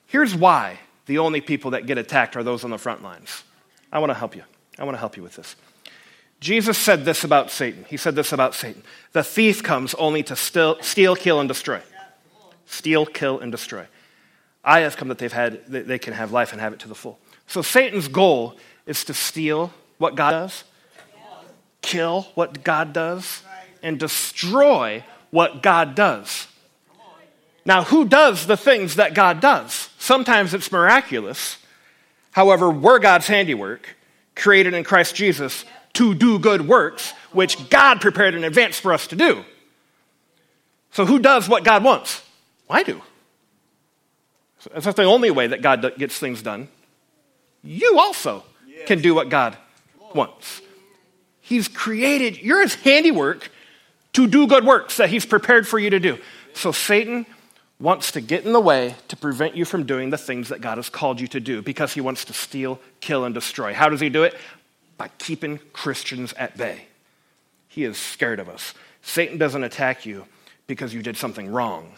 Here's 0.08 0.34
why 0.34 0.80
the 1.06 1.20
only 1.20 1.42
people 1.42 1.72
that 1.72 1.86
get 1.86 1.98
attacked 1.98 2.36
are 2.36 2.44
those 2.44 2.64
on 2.64 2.70
the 2.70 2.78
front 2.78 3.04
lines. 3.04 3.44
I 3.92 4.00
want 4.00 4.12
to 4.12 4.14
help 4.14 4.36
you. 4.36 4.44
I 4.78 4.84
want 4.84 4.96
to 4.96 5.00
help 5.00 5.18
you 5.18 5.24
with 5.24 5.36
this. 5.36 5.56
Jesus 6.40 6.78
said 6.78 7.04
this 7.04 7.24
about 7.24 7.52
Satan. 7.52 7.86
He 7.90 7.98
said 7.98 8.16
this 8.16 8.32
about 8.32 8.56
Satan. 8.56 8.82
The 9.12 9.24
thief 9.24 9.62
comes 9.62 9.94
only 9.96 10.24
to 10.24 10.36
steal, 10.36 10.82
steal 10.82 11.16
kill, 11.16 11.40
and 11.40 11.50
destroy. 11.50 11.82
Steal, 12.70 13.06
kill, 13.08 13.40
and 13.40 13.52
destroy. 13.52 13.88
I 14.64 14.82
have 14.82 14.96
come 14.96 15.08
that 15.08 15.18
they've 15.18 15.34
had, 15.34 15.66
they 15.66 15.98
can 15.98 16.14
have 16.14 16.32
life 16.32 16.52
and 16.52 16.62
have 16.62 16.72
it 16.72 16.80
to 16.82 16.88
the 16.88 16.94
full. 16.94 17.18
So 17.48 17.64
Satan's 17.64 18.08
goal 18.08 18.58
is 18.86 19.04
to 19.06 19.14
steal 19.16 19.74
what 19.98 20.14
God 20.14 20.32
does, 20.32 20.64
kill 21.82 22.28
what 22.36 22.64
God 22.64 22.94
does, 22.94 23.42
and 23.82 24.00
destroy 24.00 25.04
what 25.32 25.64
God 25.64 25.96
does. 25.96 26.48
Now, 27.66 27.84
who 27.84 28.06
does 28.06 28.46
the 28.46 28.56
things 28.56 28.96
that 28.96 29.16
God 29.16 29.40
does? 29.40 29.90
Sometimes 29.98 30.54
it's 30.54 30.72
miraculous. 30.72 31.58
However, 32.32 32.70
we're 32.70 33.00
God's 33.00 33.28
handiwork, 33.28 33.96
created 34.36 34.76
in 34.76 34.84
Christ 34.84 35.16
Jesus 35.16 35.66
to 35.94 36.14
do 36.14 36.38
good 36.38 36.68
works, 36.68 37.14
which 37.32 37.70
God 37.70 38.00
prepared 38.00 38.36
in 38.36 38.44
advance 38.44 38.80
for 38.80 38.94
us 38.94 39.08
to 39.08 39.16
do. 39.16 39.44
So, 40.92 41.06
who 41.06 41.20
does 41.20 41.50
what 41.50 41.64
God 41.64 41.84
wants? 41.84 42.22
I 42.70 42.84
do. 42.84 43.02
that's 44.72 44.86
not 44.86 44.96
the 44.96 45.04
only 45.04 45.32
way 45.32 45.48
that 45.48 45.62
God 45.62 45.98
gets 45.98 46.20
things 46.20 46.42
done. 46.42 46.68
You 47.64 47.98
also 47.98 48.44
yes. 48.68 48.88
can 48.88 49.02
do 49.02 49.16
what 49.16 49.30
God 49.30 49.58
wants. 50.14 50.62
He's 51.42 51.68
created, 51.68 52.42
you're 52.42 52.62
his 52.62 52.76
handiwork 52.76 53.50
to 54.14 54.28
do 54.28 54.48
good 54.48 54.66
works 54.66 54.98
that 54.98 55.10
he's 55.10 55.26
prepared 55.26 55.68
for 55.68 55.80
you 55.80 55.90
to 55.90 56.00
do. 56.00 56.18
So 56.54 56.72
Satan 56.72 57.26
wants 57.80 58.12
to 58.12 58.22
get 58.22 58.46
in 58.46 58.54
the 58.54 58.60
way 58.60 58.96
to 59.08 59.16
prevent 59.16 59.56
you 59.56 59.66
from 59.66 59.86
doing 59.86 60.10
the 60.10 60.18
things 60.18 60.50
that 60.50 60.62
God 60.62 60.78
has 60.78 60.90
called 60.90 61.20
you 61.20 61.28
to 61.30 61.40
do 61.40 61.62
because 61.62 61.94
he 61.94 62.02
wants 62.02 62.26
to 62.26 62.34
steal, 62.34 62.80
kill, 63.00 63.24
and 63.24 63.34
destroy. 63.34 63.74
How 63.74 63.90
does 63.90 64.02
he 64.02 64.10
do 64.10 64.24
it? 64.24 64.36
By 64.98 65.10
keeping 65.18 65.60
Christians 65.72 66.34
at 66.34 66.58
bay. 66.58 66.86
He 67.68 67.84
is 67.84 67.98
scared 67.98 68.40
of 68.40 68.50
us. 68.50 68.74
Satan 69.02 69.38
doesn't 69.38 69.64
attack 69.64 70.06
you 70.06 70.26
because 70.68 70.94
you 70.94 71.02
did 71.02 71.16
something 71.16 71.52
wrong. 71.52 71.94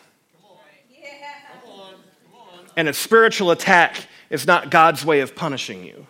And 2.75 2.87
a 2.87 2.93
spiritual 2.93 3.51
attack 3.51 4.07
is 4.29 4.47
not 4.47 4.69
God's 4.69 5.03
way 5.05 5.19
of 5.21 5.35
punishing 5.35 5.83
you. 5.83 6.07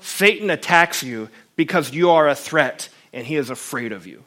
Satan 0.00 0.50
attacks 0.50 1.02
you 1.02 1.28
because 1.56 1.92
you 1.92 2.10
are 2.10 2.28
a 2.28 2.34
threat 2.34 2.88
and 3.12 3.26
he 3.26 3.36
is 3.36 3.50
afraid 3.50 3.92
of 3.92 4.06
you. 4.06 4.24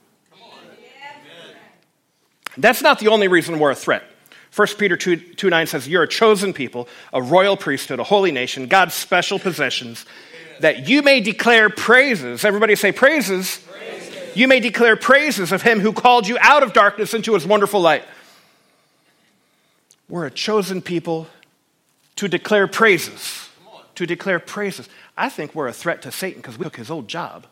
That's 2.58 2.82
not 2.82 3.00
the 3.00 3.10
only 3.10 3.28
reason 3.28 3.60
we're 3.60 3.72
a 3.72 3.76
threat. 3.76 4.04
1 4.56 4.68
Peter 4.78 4.96
2, 4.96 5.18
2 5.18 5.50
9 5.50 5.68
says, 5.68 5.88
You're 5.88 6.04
a 6.04 6.08
chosen 6.08 6.54
people, 6.54 6.88
a 7.12 7.22
royal 7.22 7.58
priesthood, 7.58 8.00
a 8.00 8.04
holy 8.04 8.32
nation, 8.32 8.68
God's 8.68 8.94
special 8.94 9.38
possessions, 9.38 10.06
that 10.62 10.88
you 10.88 11.02
may 11.02 11.20
declare 11.20 11.70
praises. 11.70 12.46
Everybody 12.46 12.76
say 12.76 12.94
praises. 12.94 13.58
praises. 13.58 14.38
You 14.38 14.48
may 14.48 14.62
declare 14.62 14.96
praises 14.96 15.52
of 15.52 15.62
him 15.62 15.82
who 15.82 15.92
called 15.92 16.28
you 16.28 16.38
out 16.40 16.64
of 16.64 16.72
darkness 16.72 17.14
into 17.14 17.34
his 17.34 17.46
wonderful 17.46 17.82
light. 17.82 18.06
We're 20.08 20.26
a 20.26 20.32
chosen 20.32 20.82
people 20.82 21.28
to 22.18 22.28
declare 22.28 22.68
praises. 22.68 23.50
To 23.96 24.06
declare 24.06 24.40
praises. 24.40 24.90
I 25.18 25.30
think 25.30 25.56
we're 25.56 25.68
a 25.68 25.74
threat 25.74 26.02
to 26.04 26.12
Satan 26.12 26.42
because 26.42 26.58
we 26.58 26.64
took 26.64 26.76
his 26.76 26.92
old 26.92 27.08
job. 27.08 27.48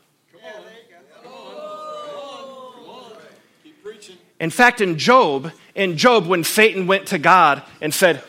In 4.40 4.50
fact, 4.50 4.82
in 4.82 4.98
Job, 4.98 5.54
in 5.74 5.96
Job, 5.96 6.28
when 6.28 6.44
Satan 6.44 6.86
went 6.86 7.08
to 7.08 7.18
God 7.18 7.64
and 7.80 7.94
said, 7.94 8.22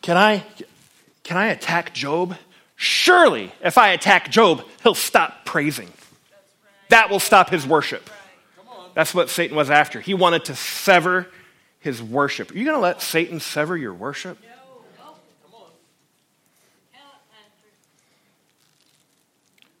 Can 0.00 0.16
I, 0.16 0.42
can 1.24 1.36
I 1.36 1.48
attack 1.48 1.92
Job? 1.92 2.36
Surely, 2.76 3.52
if 3.62 3.76
I 3.76 3.88
attack 3.90 4.30
Job, 4.30 4.64
he'll 4.82 4.94
stop 4.94 5.44
praising. 5.44 5.90
That 6.88 7.10
will 7.10 7.20
stop 7.20 7.50
his 7.50 7.66
worship. 7.66 8.08
That's 8.94 9.14
what 9.14 9.28
Satan 9.28 9.56
was 9.56 9.68
after. 9.68 10.00
He 10.00 10.14
wanted 10.14 10.46
to 10.46 10.56
sever 10.56 11.26
his 11.86 12.02
worship. 12.02 12.50
Are 12.50 12.58
you 12.58 12.64
going 12.64 12.76
to 12.76 12.82
let 12.82 13.00
Satan 13.00 13.38
sever 13.38 13.76
your 13.76 13.94
worship? 13.94 14.38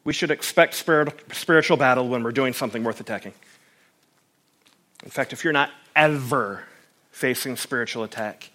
We 0.04 0.12
should 0.12 0.30
expect 0.30 0.74
spiritual 0.74 1.76
battle 1.76 2.08
when 2.08 2.22
we're 2.22 2.30
doing 2.30 2.52
something 2.52 2.84
worth 2.84 3.00
attacking. 3.00 3.34
In 5.02 5.10
fact, 5.10 5.32
if 5.32 5.42
you're 5.42 5.52
not 5.52 5.70
ever 5.96 6.62
facing 7.10 7.56
spiritual 7.56 8.04
attack, 8.04 8.50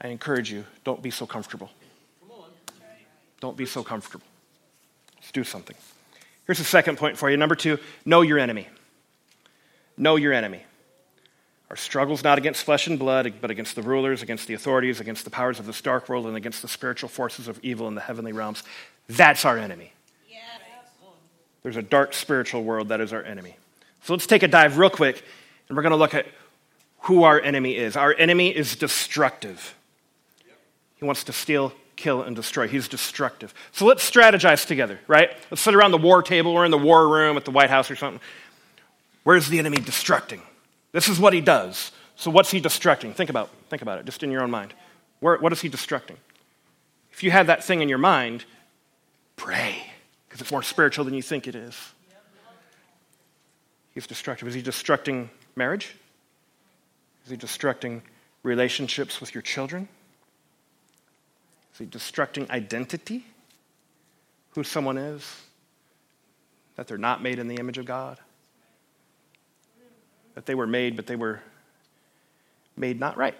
I 0.00 0.08
encourage 0.08 0.50
you 0.50 0.64
don't 0.82 1.02
be 1.02 1.10
so 1.10 1.26
comfortable. 1.26 1.70
Don't 3.40 3.56
be 3.56 3.66
so 3.66 3.84
comfortable. 3.84 4.26
Let's 5.16 5.30
do 5.30 5.44
something. 5.44 5.76
Here's 6.46 6.58
the 6.58 6.64
second 6.64 6.96
point 6.96 7.18
for 7.18 7.28
you. 7.28 7.36
Number 7.36 7.54
two, 7.54 7.78
know 8.06 8.22
your 8.22 8.38
enemy. 8.38 8.66
Know 9.98 10.16
your 10.16 10.32
enemy. 10.32 10.62
Our 11.68 11.76
struggle's 11.76 12.22
not 12.22 12.38
against 12.38 12.62
flesh 12.64 12.86
and 12.86 12.98
blood, 12.98 13.34
but 13.40 13.50
against 13.50 13.74
the 13.74 13.82
rulers, 13.82 14.22
against 14.22 14.46
the 14.46 14.54
authorities, 14.54 15.00
against 15.00 15.24
the 15.24 15.30
powers 15.30 15.58
of 15.58 15.66
this 15.66 15.80
dark 15.80 16.08
world, 16.08 16.26
and 16.26 16.36
against 16.36 16.62
the 16.62 16.68
spiritual 16.68 17.08
forces 17.08 17.48
of 17.48 17.58
evil 17.62 17.88
in 17.88 17.96
the 17.96 18.00
heavenly 18.00 18.32
realms. 18.32 18.62
That's 19.08 19.44
our 19.44 19.58
enemy. 19.58 19.92
There's 21.62 21.76
a 21.76 21.82
dark 21.82 22.14
spiritual 22.14 22.62
world 22.62 22.90
that 22.90 23.00
is 23.00 23.12
our 23.12 23.24
enemy. 23.24 23.56
So 24.04 24.12
let's 24.12 24.28
take 24.28 24.44
a 24.44 24.48
dive 24.48 24.78
real 24.78 24.90
quick, 24.90 25.24
and 25.68 25.76
we're 25.76 25.82
going 25.82 25.90
to 25.90 25.96
look 25.96 26.14
at 26.14 26.26
who 27.00 27.24
our 27.24 27.40
enemy 27.40 27.76
is. 27.76 27.96
Our 27.96 28.14
enemy 28.14 28.54
is 28.54 28.76
destructive. 28.76 29.74
He 30.94 31.04
wants 31.04 31.24
to 31.24 31.32
steal, 31.32 31.72
kill, 31.96 32.22
and 32.22 32.36
destroy. 32.36 32.68
He's 32.68 32.86
destructive. 32.86 33.52
So 33.72 33.84
let's 33.84 34.08
strategize 34.08 34.64
together, 34.64 35.00
right? 35.08 35.30
Let's 35.50 35.62
sit 35.62 35.74
around 35.74 35.90
the 35.90 35.98
war 35.98 36.22
table 36.22 36.52
or 36.52 36.64
in 36.64 36.70
the 36.70 36.78
war 36.78 37.08
room 37.08 37.36
at 37.36 37.44
the 37.44 37.50
White 37.50 37.70
House 37.70 37.90
or 37.90 37.96
something. 37.96 38.20
Where's 39.24 39.48
the 39.48 39.58
enemy 39.58 39.78
destructing? 39.78 40.40
This 40.96 41.10
is 41.10 41.20
what 41.20 41.34
he 41.34 41.42
does. 41.42 41.92
So 42.14 42.30
what's 42.30 42.50
he 42.50 42.58
destructing? 42.58 43.14
Think 43.14 43.28
about, 43.28 43.50
think 43.68 43.82
about 43.82 43.98
it, 43.98 44.06
just 44.06 44.22
in 44.22 44.30
your 44.30 44.40
own 44.40 44.50
mind. 44.50 44.72
Where, 45.20 45.36
what 45.36 45.52
is 45.52 45.60
he 45.60 45.68
destructing? 45.68 46.16
If 47.12 47.22
you 47.22 47.30
have 47.30 47.48
that 47.48 47.62
thing 47.62 47.82
in 47.82 47.90
your 47.90 47.98
mind, 47.98 48.46
pray, 49.36 49.76
because 50.26 50.40
it's 50.40 50.50
more 50.50 50.62
spiritual 50.62 51.04
than 51.04 51.12
you 51.12 51.20
think 51.20 51.46
it 51.46 51.54
is. 51.54 51.76
He's 53.92 54.06
destructive. 54.06 54.48
Is 54.48 54.54
he 54.54 54.62
destructing 54.62 55.28
marriage? 55.54 55.94
Is 57.26 57.30
he 57.30 57.36
destructing 57.36 58.00
relationships 58.42 59.20
with 59.20 59.34
your 59.34 59.42
children? 59.42 59.88
Is 61.74 61.80
he 61.80 61.84
destructing 61.84 62.48
identity? 62.48 63.26
Who 64.52 64.64
someone 64.64 64.96
is? 64.96 65.42
That 66.76 66.88
they're 66.88 66.96
not 66.96 67.22
made 67.22 67.38
in 67.38 67.48
the 67.48 67.56
image 67.56 67.76
of 67.76 67.84
God? 67.84 68.18
That 70.36 70.46
they 70.46 70.54
were 70.54 70.68
made, 70.68 70.94
but 70.94 71.08
they 71.08 71.16
were 71.16 71.40
made 72.76 73.00
not 73.00 73.16
right? 73.16 73.34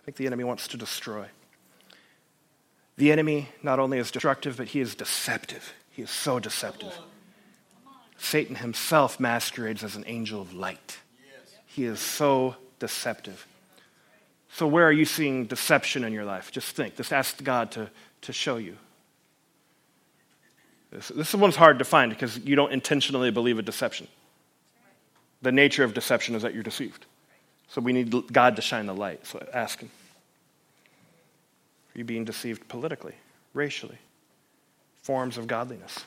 I 0.00 0.04
think 0.04 0.16
the 0.16 0.26
enemy 0.26 0.44
wants 0.44 0.68
to 0.68 0.76
destroy. 0.76 1.26
The 2.96 3.10
enemy 3.10 3.48
not 3.62 3.80
only 3.80 3.98
is 3.98 4.10
destructive, 4.12 4.56
but 4.58 4.68
he 4.68 4.80
is 4.80 4.94
deceptive. 4.94 5.72
He 5.90 6.02
is 6.02 6.10
so 6.10 6.38
deceptive. 6.38 6.96
Satan 8.18 8.56
himself 8.56 9.18
masquerades 9.18 9.82
as 9.82 9.96
an 9.96 10.04
angel 10.06 10.40
of 10.40 10.54
light. 10.54 10.98
He 11.66 11.84
is 11.84 11.98
so 11.98 12.56
deceptive. 12.78 13.46
So, 14.52 14.66
where 14.66 14.86
are 14.86 14.92
you 14.92 15.06
seeing 15.06 15.46
deception 15.46 16.04
in 16.04 16.12
your 16.12 16.24
life? 16.24 16.52
Just 16.52 16.76
think. 16.76 16.96
Just 16.96 17.12
ask 17.12 17.42
God 17.42 17.70
to, 17.72 17.90
to 18.20 18.32
show 18.32 18.58
you. 18.58 18.76
This, 20.92 21.08
this 21.08 21.34
one's 21.34 21.56
hard 21.56 21.78
to 21.78 21.84
find 21.84 22.10
because 22.10 22.38
you 22.38 22.54
don't 22.54 22.72
intentionally 22.72 23.30
believe 23.30 23.58
a 23.58 23.62
deception. 23.62 24.08
The 25.40 25.52
nature 25.52 25.84
of 25.84 25.94
deception 25.94 26.34
is 26.34 26.42
that 26.42 26.54
you're 26.54 26.62
deceived. 26.62 27.06
So, 27.68 27.80
we 27.80 27.92
need 27.92 28.32
God 28.32 28.56
to 28.56 28.62
shine 28.62 28.86
the 28.86 28.94
light. 28.94 29.26
So, 29.26 29.44
ask 29.52 29.80
Him. 29.80 29.90
Are 31.94 31.98
you 31.98 32.04
being 32.04 32.24
deceived 32.24 32.68
politically, 32.68 33.14
racially, 33.54 33.98
forms 35.02 35.38
of 35.38 35.46
godliness? 35.46 36.04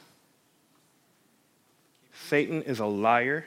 Satan 2.27 2.61
is 2.63 2.79
a 2.79 2.85
liar. 2.85 3.45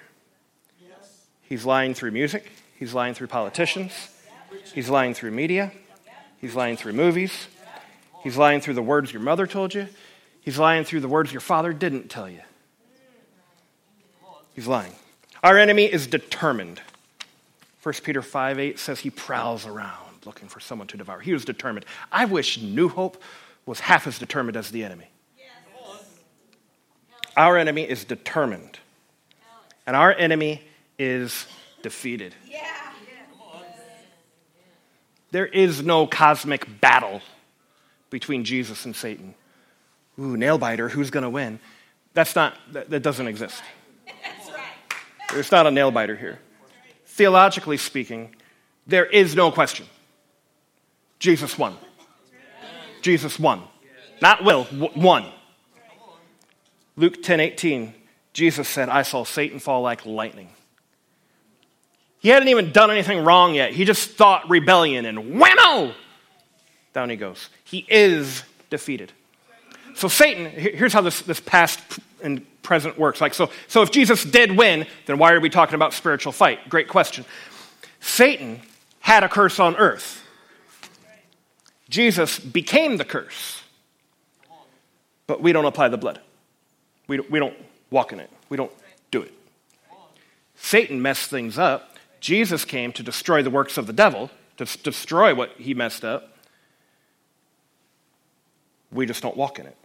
He's 1.43 1.65
lying 1.65 1.95
through 1.95 2.11
music, 2.11 2.51
he's 2.79 2.93
lying 2.93 3.15
through 3.15 3.29
politicians, 3.29 4.11
he's 4.75 4.91
lying 4.91 5.15
through 5.15 5.31
media, 5.31 5.73
he's 6.43 6.55
lying 6.55 6.77
through 6.77 6.93
movies, 6.93 7.47
he's 8.23 8.37
lying 8.37 8.61
through 8.61 8.75
the 8.75 8.83
words 8.83 9.11
your 9.15 9.23
mother 9.23 9.47
told 9.47 9.73
you, 9.73 9.89
he's 10.49 10.59
lying 10.59 10.83
through 10.83 11.01
the 11.01 11.09
words 11.09 11.31
your 11.31 11.43
father 11.43 11.75
didn't 11.75 12.09
tell 12.09 12.27
you. 12.27 12.41
He's 14.55 14.67
lying. 14.67 14.95
Our 15.45 15.59
enemy 15.59 15.85
is 15.85 16.07
determined. 16.07 16.81
1 17.83 17.95
Peter 18.03 18.23
5 18.23 18.59
8 18.59 18.79
says 18.79 19.01
he 19.01 19.11
prowls 19.11 19.67
around 19.67 20.25
looking 20.25 20.49
for 20.49 20.59
someone 20.59 20.89
to 20.89 20.97
devour. 20.97 21.21
He 21.21 21.35
was 21.35 21.45
determined. 21.45 21.85
I 22.11 22.25
wish 22.25 22.63
New 22.63 22.89
Hope 22.89 23.23
was 23.67 23.81
half 23.81 24.07
as 24.07 24.19
determined 24.19 24.57
as 24.57 24.71
the 24.71 24.85
enemy. 24.85 25.11
Our 27.37 27.59
enemy 27.59 27.83
is 27.83 28.07
determined. 28.07 28.79
And 29.87 29.95
our 29.95 30.15
enemy 30.15 30.63
is 30.99 31.47
defeated. 31.83 32.35
There 35.31 35.47
is 35.47 35.83
no 35.83 36.07
cosmic 36.07 36.81
battle 36.81 37.21
between 38.09 38.45
Jesus 38.45 38.87
and 38.87 38.97
Satan. 38.97 39.35
Ooh, 40.19 40.37
nail 40.37 40.59
biter, 40.59 40.89
who's 40.89 41.11
going 41.11 41.23
to 41.23 41.31
win? 41.31 41.61
That's 42.15 42.35
not, 42.35 42.57
that, 42.73 42.91
that 42.91 43.03
doesn't 43.03 43.29
exist. 43.29 43.63
There's 45.33 45.53
not 45.53 45.67
a 45.67 45.71
nail 45.71 45.91
biter 45.91 46.17
here. 46.17 46.39
Theologically 47.07 47.77
speaking, 47.77 48.35
there 48.87 49.07
is 49.07 49.35
no 49.35 49.51
question. 49.53 49.87
Jesus 51.19 51.59
won. 51.59 51.77
Jesus 53.03 53.39
won. 53.39 53.63
Not 54.21 54.45
will, 54.45 54.67
won. 54.97 55.27
Luke 56.97 57.23
10 57.23 57.39
18, 57.39 57.95
Jesus 58.33 58.69
said, 58.69 58.89
I 58.89 59.03
saw 59.03 59.25
Satan 59.25 59.61
fall 59.61 59.83
like 59.83 60.05
lightning. 60.05 60.49
He 62.21 62.31
hadn't 62.31 62.49
even 62.49 62.73
done 62.73 62.91
anything 62.91 63.25
wrong 63.25 63.55
yet. 63.55 63.73
He 63.73 63.85
just 63.85 64.11
thought 64.11 64.51
rebellion 64.51 65.07
and 65.07 65.41
whammo! 65.41 65.95
Down 66.93 67.11
he 67.11 67.17
goes. 67.17 67.49
He 67.63 67.87
is 67.89 68.43
defeated. 68.71 69.13
So, 69.99 70.07
Satan, 70.07 70.47
here's 70.47 70.93
how 70.93 71.01
this, 71.01 71.23
this 71.23 71.41
past 71.41 71.81
and 72.23 72.47
present 72.63 72.97
works. 72.97 73.21
Like, 73.21 73.35
so, 73.35 73.51
so 73.67 73.83
if 73.83 73.91
Jesus 73.91 74.23
did 74.23 74.57
win, 74.57 74.87
then 75.07 75.19
why 75.19 75.33
are 75.33 75.41
we 75.41 75.51
talking 75.51 75.75
about 75.75 75.93
spiritual 75.93 76.31
fight? 76.31 76.69
Great 76.69 76.87
question. 76.87 77.25
Satan 77.99 78.61
had 79.01 79.25
a 79.25 79.29
curse 79.29 79.59
on 79.59 79.75
earth. 79.75 80.23
Jesus 81.89 82.39
became 82.39 82.97
the 82.97 83.05
curse, 83.05 83.63
but 85.27 85.43
we 85.43 85.51
don't 85.51 85.65
apply 85.65 85.89
the 85.89 85.99
blood. 85.99 86.21
We 87.09 87.19
we 87.19 87.41
don't 87.41 87.57
walk 87.91 88.13
in 88.13 88.21
it. 88.21 88.31
We 88.51 88.57
don't 88.57 88.71
do 89.11 89.23
it. 89.23 89.33
Satan 90.55 91.03
messed 91.03 91.29
things 91.29 91.59
up. 91.59 91.97
Jesus 92.21 92.65
came 92.65 92.93
to 92.93 93.03
destroy 93.03 93.43
the 93.43 93.51
works 93.51 93.77
of 93.77 93.89
the 93.89 93.93
devil, 93.93 94.31
to 94.59 94.65
destroy 94.65 95.35
what 95.35 95.51
he 95.57 95.75
messed 95.75 96.05
up. 96.05 96.37
We 98.93 99.05
just 99.05 99.23
don't 99.23 99.37
walk 99.37 99.59
in 99.59 99.67
it. 99.67 99.77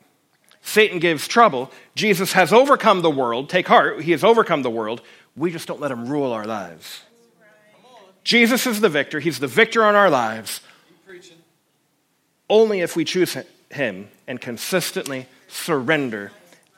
Satan 0.63 0.99
gives 0.99 1.27
trouble. 1.27 1.69
Jesus 1.93 2.33
has 2.33 2.51
overcome 2.51 3.01
the 3.01 3.11
world. 3.11 3.49
Take 3.49 3.67
heart, 3.67 4.01
he 4.01 4.11
has 4.11 4.23
overcome 4.23 4.63
the 4.63 4.71
world. 4.71 5.01
We 5.35 5.51
just 5.51 5.67
don't 5.67 5.81
let 5.81 5.91
him 5.91 6.07
rule 6.07 6.31
our 6.31 6.45
lives. 6.45 7.01
Jesus 8.23 8.65
is 8.65 8.79
the 8.79 8.89
victor. 8.89 9.19
He's 9.19 9.39
the 9.39 9.47
victor 9.47 9.83
on 9.83 9.95
our 9.95 10.09
lives. 10.09 10.61
Only 12.49 12.79
if 12.79 12.95
we 12.95 13.03
choose 13.03 13.37
him 13.69 14.07
and 14.27 14.39
consistently 14.39 15.27
surrender 15.47 16.31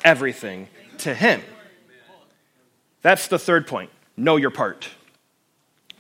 everything 0.04 0.68
to 1.00 1.14
him. 1.14 1.42
That's 3.02 3.28
the 3.28 3.38
third 3.38 3.68
point. 3.68 3.92
Know 4.18 4.38
your 4.38 4.50
part. 4.50 4.90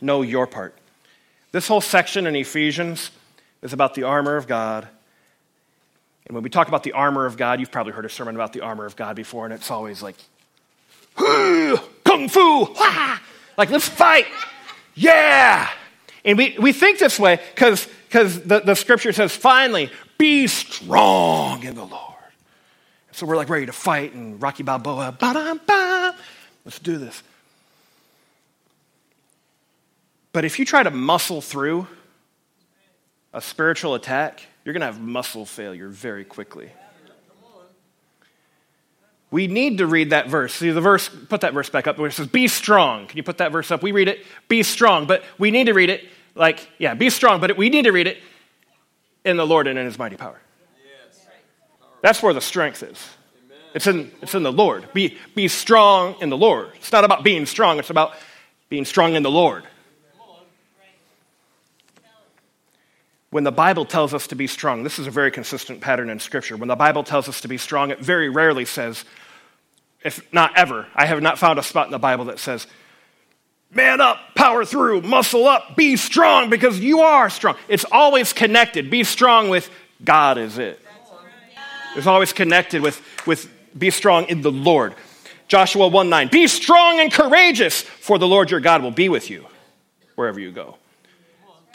Know 0.01 0.23
your 0.23 0.47
part. 0.47 0.75
This 1.51 1.67
whole 1.67 1.81
section 1.81 2.25
in 2.25 2.35
Ephesians 2.35 3.11
is 3.61 3.73
about 3.73 3.93
the 3.93 4.03
armor 4.03 4.37
of 4.37 4.47
God. 4.47 4.87
And 6.25 6.33
when 6.35 6.43
we 6.43 6.49
talk 6.49 6.67
about 6.67 6.83
the 6.83 6.93
armor 6.93 7.25
of 7.25 7.38
God, 7.38 7.59
you've 7.59 7.71
probably 7.71 7.93
heard 7.93 8.05
a 8.05 8.09
sermon 8.09 8.35
about 8.35 8.53
the 8.53 8.61
armor 8.61 8.85
of 8.85 8.95
God 8.95 9.15
before, 9.15 9.45
and 9.45 9.53
it's 9.53 9.69
always 9.69 10.01
like, 10.01 10.15
kung 11.15 12.29
fu, 12.29 12.67
like 13.57 13.69
let's 13.69 13.88
fight. 13.88 14.25
Yeah. 14.95 15.69
And 16.23 16.38
we, 16.38 16.57
we 16.59 16.73
think 16.73 16.99
this 16.99 17.19
way 17.19 17.39
because 17.53 17.88
the, 18.09 18.61
the 18.65 18.75
scripture 18.75 19.13
says, 19.13 19.35
finally, 19.35 19.91
be 20.17 20.47
strong 20.47 21.63
in 21.63 21.75
the 21.75 21.85
Lord. 21.85 22.01
So 23.11 23.25
we're 23.25 23.38
like 23.38 23.49
ready 23.49 23.67
to 23.67 23.73
fight 23.73 24.13
and 24.13 24.41
Rocky 24.41 24.63
Balboa, 24.63 25.15
ba-dum-ba. 25.17 26.15
let's 26.65 26.79
do 26.79 26.97
this. 26.97 27.21
But 30.33 30.43
if 30.43 30.59
you 30.59 30.65
try 30.65 30.83
to 30.83 30.91
muscle 30.91 31.39
through 31.39 31.88
a 33.35 33.41
spiritual 33.41 33.93
attack, 33.93 34.41
you're 34.63 34.73
going 34.73 34.81
to 34.81 34.87
have 34.87 34.99
muscle 34.99 35.45
failure 35.45 35.89
very 35.89 36.23
quickly. 36.25 36.71
We 39.29 39.47
need 39.47 39.79
to 39.79 39.87
read 39.87 40.11
that 40.11 40.29
verse. 40.29 40.53
See 40.53 40.71
the 40.71 40.79
verse, 40.79 41.09
put 41.09 41.41
that 41.41 41.53
verse 41.53 41.69
back 41.69 41.85
up 41.85 41.97
where 41.97 42.07
it 42.07 42.13
says, 42.13 42.27
Be 42.27 42.47
strong. 42.47 43.07
Can 43.07 43.17
you 43.17 43.23
put 43.23 43.39
that 43.39 43.51
verse 43.51 43.69
up? 43.69 43.83
We 43.83 43.91
read 43.91 44.07
it, 44.07 44.25
Be 44.47 44.63
strong. 44.63 45.05
But 45.05 45.23
we 45.37 45.51
need 45.51 45.65
to 45.65 45.73
read 45.73 45.89
it 45.89 46.05
like, 46.35 46.69
yeah, 46.77 46.93
be 46.93 47.09
strong, 47.09 47.39
but 47.39 47.57
we 47.57 47.69
need 47.69 47.83
to 47.83 47.91
read 47.91 48.07
it 48.07 48.17
in 49.23 49.37
the 49.37 49.47
Lord 49.47 49.67
and 49.67 49.79
in 49.79 49.85
his 49.85 49.97
mighty 49.97 50.17
power. 50.17 50.39
That's 52.01 52.21
where 52.21 52.33
the 52.33 52.41
strength 52.41 52.83
is. 52.83 53.03
It's 53.73 53.87
in, 53.87 54.11
it's 54.21 54.35
in 54.35 54.43
the 54.43 54.51
Lord. 54.51 54.87
Be, 54.93 55.17
be 55.33 55.47
strong 55.47 56.15
in 56.21 56.29
the 56.29 56.37
Lord. 56.37 56.69
It's 56.75 56.91
not 56.91 57.03
about 57.03 57.23
being 57.23 57.45
strong, 57.45 57.79
it's 57.79 57.89
about 57.89 58.13
being 58.69 58.85
strong 58.85 59.15
in 59.15 59.23
the 59.23 59.31
Lord. 59.31 59.63
When 63.35 63.43
the 63.43 63.51
Bible 63.51 63.83
tells 63.83 64.13
us 64.13 64.27
to 64.27 64.35
be 64.35 64.47
strong, 64.47 64.83
this 64.83 64.97
is 64.97 65.07
a 65.07 65.11
very 65.11 65.29
consistent 65.29 65.81
pattern 65.81 66.09
in 66.09 66.21
Scripture. 66.21 66.55
When 66.55 66.69
the 66.69 66.75
Bible 66.77 67.03
tells 67.03 67.27
us 67.27 67.41
to 67.41 67.49
be 67.49 67.57
strong, 67.57 67.91
it 67.91 67.99
very 67.99 68.29
rarely 68.29 68.63
says, 68.63 69.03
if 70.05 70.31
not 70.31 70.57
ever, 70.57 70.87
I 70.95 71.05
have 71.05 71.21
not 71.21 71.37
found 71.37 71.59
a 71.59 71.63
spot 71.63 71.85
in 71.85 71.91
the 71.91 71.99
Bible 71.99 72.23
that 72.25 72.39
says, 72.39 72.65
man 73.69 73.99
up, 73.99 74.19
power 74.35 74.63
through, 74.63 75.01
muscle 75.01 75.47
up, 75.47 75.75
be 75.75 75.97
strong 75.97 76.49
because 76.49 76.79
you 76.79 77.01
are 77.01 77.29
strong. 77.29 77.57
It's 77.67 77.83
always 77.91 78.31
connected. 78.31 78.89
Be 78.89 79.03
strong 79.03 79.49
with 79.49 79.69
God 80.01 80.37
is 80.37 80.57
it. 80.57 80.79
It's 81.97 82.07
always 82.07 82.31
connected 82.31 82.81
with, 82.81 83.01
with 83.27 83.51
be 83.77 83.89
strong 83.89 84.29
in 84.29 84.43
the 84.43 84.51
Lord. 84.51 84.95
Joshua 85.49 85.89
1 85.89 86.09
9, 86.09 86.29
be 86.29 86.47
strong 86.47 87.01
and 87.01 87.11
courageous, 87.11 87.81
for 87.81 88.17
the 88.17 88.29
Lord 88.29 88.49
your 88.49 88.61
God 88.61 88.81
will 88.81 88.91
be 88.91 89.09
with 89.09 89.29
you 89.29 89.45
wherever 90.15 90.39
you 90.39 90.53
go. 90.53 90.77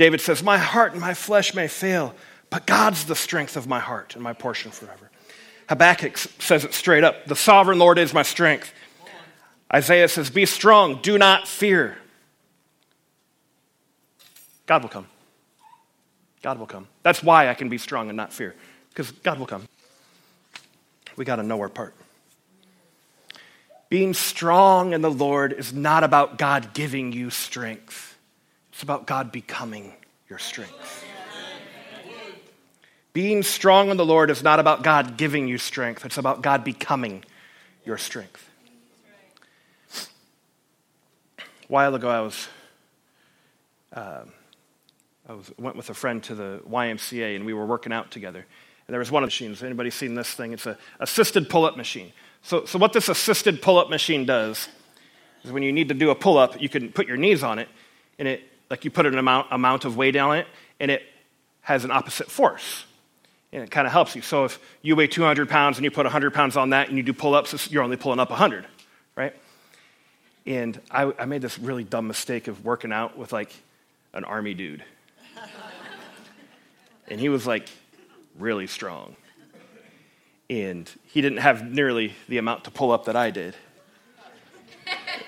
David 0.01 0.23
says, 0.23 0.43
My 0.43 0.57
heart 0.57 0.93
and 0.93 1.01
my 1.03 1.13
flesh 1.13 1.53
may 1.53 1.69
fail, 1.69 2.15
but 2.49 2.67
God's 2.67 3.05
the 3.05 3.15
strength 3.15 3.55
of 3.55 3.67
my 3.67 3.81
heart 3.81 4.15
and 4.15 4.25
my 4.25 4.33
portion 4.33 4.71
forever. 4.71 5.11
Habakkuk 5.69 6.17
says 6.17 6.65
it 6.65 6.73
straight 6.73 7.05
up 7.05 7.27
The 7.27 7.37
sovereign 7.37 7.79
Lord 7.79 7.99
is 7.99 8.15
my 8.15 8.23
strength. 8.23 8.73
Isaiah 9.71 10.09
says, 10.09 10.31
Be 10.31 10.47
strong, 10.47 11.03
do 11.03 11.19
not 11.19 11.47
fear. 11.47 11.99
God 14.65 14.81
will 14.81 14.89
come. 14.89 15.07
God 16.41 16.59
will 16.59 16.67
come. 16.67 16.89
That's 17.03 17.23
why 17.23 17.51
I 17.51 17.55
can 17.55 17.69
be 17.69 17.77
strong 17.77 18.09
and 18.09 18.17
not 18.17 18.33
fear, 18.33 18.55
because 18.89 19.11
God 19.11 19.39
will 19.39 19.45
come. 19.45 19.69
We 21.15 21.27
got 21.27 21.37
to 21.37 21.43
know 21.43 21.61
our 21.61 21.69
part. 21.69 21.95
Being 23.91 24.15
strong 24.15 24.95
in 24.95 25.03
the 25.03 25.11
Lord 25.11 25.53
is 25.53 25.75
not 25.75 26.05
about 26.05 26.39
God 26.39 26.73
giving 26.73 27.13
you 27.13 27.29
strength. 27.29 28.10
It's 28.81 28.83
about 28.83 29.07
God 29.07 29.31
becoming 29.31 29.93
your 30.31 30.39
strength. 30.39 31.05
Being 33.13 33.43
strong 33.43 33.91
in 33.91 33.99
the 33.99 34.07
Lord 34.07 34.31
is 34.31 34.43
not 34.43 34.59
about 34.59 34.83
God 34.83 35.19
giving 35.19 35.47
you 35.47 35.59
strength, 35.59 36.07
it's 36.07 36.17
about 36.17 36.41
God 36.41 36.65
becoming 36.65 37.23
your 37.85 37.99
strength. 37.99 38.49
A 41.39 41.43
while 41.69 41.95
ago, 41.95 42.09
I 42.09 42.21
was, 42.23 42.49
uh, 43.93 44.23
I 45.29 45.33
was 45.35 45.53
went 45.59 45.77
with 45.77 45.91
a 45.91 45.95
friend 45.95 46.23
to 46.23 46.35
the 46.35 46.63
YMCA, 46.67 47.37
and 47.37 47.45
we 47.45 47.53
were 47.53 47.67
working 47.67 47.93
out 47.93 48.11
together. 48.11 48.47
And 48.89 48.93
there 48.95 48.99
was 48.99 49.11
one 49.11 49.23
of 49.23 49.27
the 49.27 49.33
machines. 49.33 49.63
Anybody 49.63 49.91
seen 49.91 50.15
this 50.15 50.33
thing? 50.33 50.55
It's 50.55 50.65
an 50.65 50.79
assisted 51.01 51.51
pull-up 51.51 51.77
machine. 51.77 52.15
So, 52.41 52.65
so 52.65 52.79
what 52.79 52.95
this 52.95 53.11
assisted 53.11 53.61
pull-up 53.61 53.91
machine 53.91 54.25
does 54.25 54.71
is 55.45 55.53
when 55.53 55.63
you 55.63 55.71
need 55.71 55.89
to 55.89 55.95
do 55.95 56.09
a 56.09 56.15
pull-up, 56.15 56.63
you 56.63 56.71
can 56.71 56.91
put 56.91 57.07
your 57.07 57.19
knees 57.19 57.43
on 57.43 57.59
it, 57.59 57.69
and 58.19 58.27
it 58.27 58.50
like 58.71 58.85
you 58.85 58.91
put 58.91 59.05
an 59.05 59.19
amount, 59.19 59.49
amount 59.51 59.85
of 59.85 59.97
weight 59.97 60.17
on 60.17 60.39
it, 60.39 60.47
and 60.79 60.91
it 60.91 61.03
has 61.63 61.85
an 61.85 61.91
opposite 61.91 62.31
force. 62.31 62.85
And 63.53 63.65
it 63.65 63.71
kind 63.71 63.85
of 63.85 63.93
helps 63.93 64.15
you. 64.15 64.23
So 64.23 64.45
if 64.45 64.61
you 64.81 64.95
weigh 64.95 65.09
200 65.09 65.49
pounds 65.49 65.77
and 65.77 65.85
you 65.85 65.91
put 65.91 66.07
100 66.07 66.33
pounds 66.33 66.57
on 66.57 66.71
that 66.71 66.89
and 66.89 66.97
you 66.97 67.03
do 67.03 67.13
pull 67.13 67.35
ups, 67.35 67.71
you're 67.71 67.83
only 67.83 67.97
pulling 67.97 68.21
up 68.21 68.31
100, 68.31 68.65
right? 69.17 69.35
And 70.47 70.81
I, 70.89 71.13
I 71.19 71.25
made 71.25 71.43
this 71.43 71.59
really 71.59 71.83
dumb 71.83 72.07
mistake 72.07 72.47
of 72.47 72.65
working 72.65 72.93
out 72.93 73.19
with 73.19 73.33
like 73.33 73.53
an 74.13 74.23
army 74.23 74.55
dude. 74.55 74.85
and 77.09 77.19
he 77.19 77.29
was 77.29 77.45
like 77.45 77.69
really 78.39 78.69
strong. 78.69 79.17
And 80.49 80.91
he 81.07 81.21
didn't 81.21 81.39
have 81.39 81.69
nearly 81.69 82.15
the 82.29 82.39
amount 82.39 82.65
to 82.65 82.71
pull 82.71 82.93
up 82.93 83.07
that 83.07 83.17
I 83.17 83.31
did. 83.31 83.57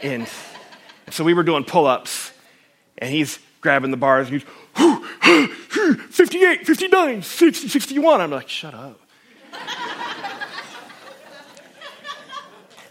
And 0.01 0.29
so 1.11 1.25
we 1.25 1.35
were 1.35 1.45
doing 1.45 1.65
pull 1.65 1.87
ups 1.87 2.22
and 3.03 3.11
he's 3.11 3.41
grabbing 3.61 3.91
the 3.91 3.97
bars 3.97 4.29
and 4.29 4.41
he's 4.41 4.49
58, 6.11 6.65
59, 6.65 7.23
60, 7.23 7.69
61. 7.69 8.21
I'm 8.21 8.31
like, 8.31 8.49
shut 8.49 8.75
up. 8.75 9.01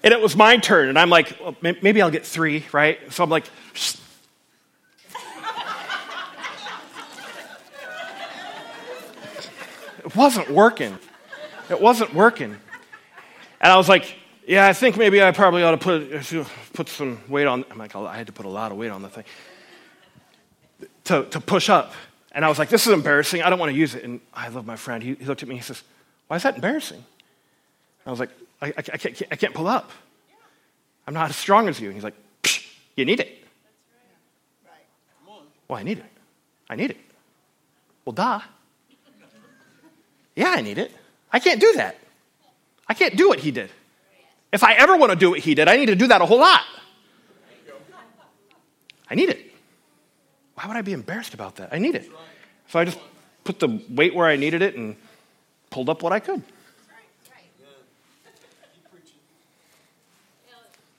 and 0.04 0.14
it 0.14 0.20
was 0.20 0.36
my 0.36 0.58
turn, 0.58 0.90
and 0.90 1.00
I'm 1.00 1.10
like, 1.10 1.38
well, 1.42 1.56
maybe 1.62 2.02
I'll 2.02 2.12
get 2.12 2.26
three, 2.26 2.66
right? 2.74 3.00
So 3.14 3.24
I'm 3.24 3.30
like, 3.30 3.46
it 10.04 10.14
wasn't 10.14 10.50
working. 10.50 10.98
It 11.70 11.80
wasn't 11.80 12.14
working. 12.14 12.58
And 13.62 13.72
I 13.72 13.78
was 13.78 13.88
like, 13.88 14.14
yeah, 14.46 14.68
I 14.68 14.74
think 14.74 14.98
maybe 14.98 15.24
I 15.24 15.32
probably 15.32 15.64
ought 15.64 15.72
to 15.72 15.78
put, 15.78 16.34
uh, 16.36 16.44
put 16.74 16.90
some 16.90 17.22
weight 17.30 17.48
on. 17.48 17.64
I'm 17.72 17.78
like, 17.78 17.96
I 17.96 18.18
had 18.18 18.28
to 18.28 18.34
put 18.34 18.46
a 18.46 18.50
lot 18.50 18.74
of 18.74 18.78
weight 18.78 18.92
on 18.92 19.02
the 19.02 19.10
thing 19.10 19.24
to, 21.12 21.26
to 21.26 21.40
push 21.42 21.70
up. 21.70 21.94
And 22.32 22.46
I 22.46 22.50
was 22.50 22.58
like, 22.58 22.70
this 22.70 22.88
is 22.88 22.94
embarrassing. 22.94 23.42
I 23.42 23.50
don't 23.50 23.60
want 23.60 23.72
to 23.72 23.78
use 23.78 23.94
it. 23.94 24.04
And 24.04 24.22
I 24.34 24.48
love 24.48 24.66
my 24.66 24.78
friend. 24.78 25.04
He, 25.04 25.16
he 25.16 25.26
looked 25.26 25.44
at 25.44 25.50
me. 25.50 25.56
He 25.56 25.62
says, 25.62 25.84
why 26.28 26.38
is 26.38 26.44
that 26.44 26.56
embarrassing? 26.56 26.98
And 26.98 28.08
I 28.08 28.10
was 28.10 28.20
like, 28.20 28.30
I, 28.62 28.68
I, 28.68 28.74
I, 28.78 28.82
can't, 28.82 29.22
I 29.32 29.36
can't 29.36 29.54
pull 29.54 29.68
up. 29.68 29.92
I'm 31.06 31.14
not 31.14 31.30
as 31.30 31.36
strong 31.36 31.68
as 31.68 31.80
you. 31.80 31.88
And 31.88 31.96
he's 31.96 32.04
like, 32.04 32.16
you 32.96 33.06
need 33.06 33.20
it. 33.20 33.38
Well, 35.68 35.80
I 35.80 35.84
need 35.84 36.00
it. 36.00 36.06
I 36.70 36.76
need 36.76 36.92
it. 36.92 36.98
Well, 38.06 38.14
duh. 38.14 38.40
Yeah, 40.36 40.50
I 40.50 40.62
need 40.62 40.78
it. 40.78 40.92
I 41.32 41.40
can't 41.40 41.60
do 41.60 41.74
that. 41.74 41.98
I 42.88 42.94
can't 42.94 43.16
do 43.16 43.28
what 43.28 43.40
he 43.40 43.52
did. 43.52 43.70
If 44.52 44.64
I 44.64 44.74
ever 44.74 44.98
want 44.98 45.12
to 45.12 45.16
do 45.18 45.32
what 45.32 45.40
he 45.40 45.56
did, 45.56 45.68
I 45.68 45.78
need 45.78 45.88
to 45.88 45.96
do 45.96 46.08
that 46.08 46.22
a 46.22 46.26
whole 46.26 46.40
lot. 46.40 46.62
I 49.10 49.16
need 49.16 49.30
it. 49.30 49.51
Would 50.72 50.78
I 50.78 50.84
be 50.84 50.94
embarrassed 50.94 51.34
about 51.34 51.58
that? 51.58 51.68
I 51.74 51.80
need 51.80 51.96
it. 51.96 52.10
So 52.70 52.80
I 52.80 52.86
just 52.86 52.98
put 53.44 53.60
the 53.60 53.82
weight 53.90 54.16
where 54.16 54.26
I 54.26 54.38
needed 54.38 54.62
it 54.62 54.76
and 54.78 54.96
pulled 55.70 55.90
up 55.90 56.02
what 56.02 56.14
I 56.14 56.22
could. 56.22 56.42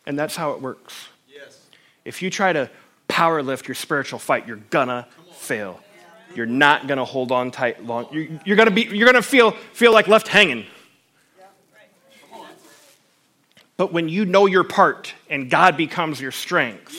And 0.05 0.19
that's 0.19 0.37
how 0.37 0.53
it 0.53 0.61
works. 0.61 1.09
If 2.05 2.21
you 2.21 2.29
try 2.29 2.53
to 2.53 2.69
power 3.09 3.43
lift 3.43 3.67
your 3.67 3.75
spiritual 3.75 4.19
fight, 4.19 4.47
you're 4.47 4.61
gonna 4.69 5.09
fail. 5.37 5.81
You're 6.35 6.45
not 6.45 6.87
gonna 6.87 7.07
hold 7.07 7.33
on 7.33 7.51
tight 7.51 7.83
long. 7.83 8.09
You're, 8.13 8.27
you're 8.45 8.57
gonna 8.57 8.71
be. 8.71 8.83
You're 8.83 9.07
gonna 9.07 9.23
feel 9.23 9.53
feel 9.73 9.95
like 9.95 10.07
left 10.07 10.29
hanging. 10.29 10.67
But 13.79 13.91
when 13.91 14.11
you 14.11 14.27
know 14.27 14.45
your 14.45 14.65
part 14.65 15.15
and 15.31 15.49
God 15.49 15.79
becomes 15.79 16.21
your 16.21 16.31
strength, 16.31 16.95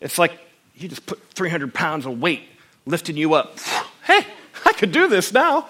it's 0.00 0.16
like 0.16 0.47
you 0.78 0.88
just 0.88 1.06
put 1.06 1.20
300 1.30 1.74
pounds 1.74 2.06
of 2.06 2.20
weight 2.20 2.42
lifting 2.86 3.16
you 3.16 3.34
up. 3.34 3.58
Hey, 4.08 4.26
I 4.64 4.72
could 4.72 4.90
do 4.90 5.06
this 5.06 5.34
now. 5.34 5.68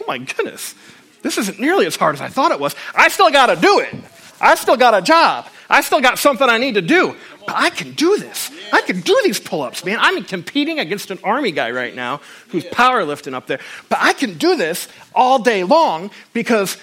Oh 0.00 0.04
my 0.08 0.16
goodness. 0.16 0.74
This 1.20 1.36
isn't 1.36 1.60
nearly 1.60 1.84
as 1.84 1.96
hard 1.96 2.14
as 2.14 2.22
I 2.22 2.28
thought 2.28 2.50
it 2.50 2.58
was. 2.58 2.74
I 2.94 3.08
still 3.08 3.30
got 3.30 3.54
to 3.54 3.56
do 3.56 3.80
it. 3.80 3.94
I 4.40 4.54
still 4.54 4.78
got 4.78 4.94
a 4.94 5.02
job. 5.02 5.48
I 5.68 5.82
still 5.82 6.00
got 6.00 6.18
something 6.18 6.48
I 6.48 6.56
need 6.56 6.76
to 6.76 6.80
do. 6.80 7.14
But 7.46 7.56
I 7.56 7.68
can 7.68 7.92
do 7.92 8.16
this. 8.16 8.50
I 8.72 8.80
can 8.80 9.02
do 9.02 9.20
these 9.22 9.38
pull 9.38 9.60
ups, 9.60 9.84
man. 9.84 9.98
I'm 10.00 10.24
competing 10.24 10.78
against 10.78 11.10
an 11.10 11.18
army 11.22 11.52
guy 11.52 11.72
right 11.72 11.94
now 11.94 12.22
who's 12.48 12.64
powerlifting 12.64 13.34
up 13.34 13.46
there. 13.46 13.60
But 13.90 13.98
I 14.00 14.14
can 14.14 14.38
do 14.38 14.56
this 14.56 14.88
all 15.14 15.38
day 15.38 15.62
long 15.62 16.10
because 16.32 16.78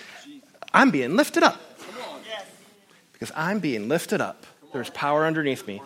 I'm 0.71 0.91
being 0.91 1.15
lifted 1.15 1.41
up. 1.41 1.59
Because 3.13 3.31
I'm 3.35 3.57
being 3.57 3.89
lifted 3.89 4.21
up. 4.21 4.45
There's 4.71 4.91
power 4.91 5.25
underneath 5.25 5.65
me 5.65 5.81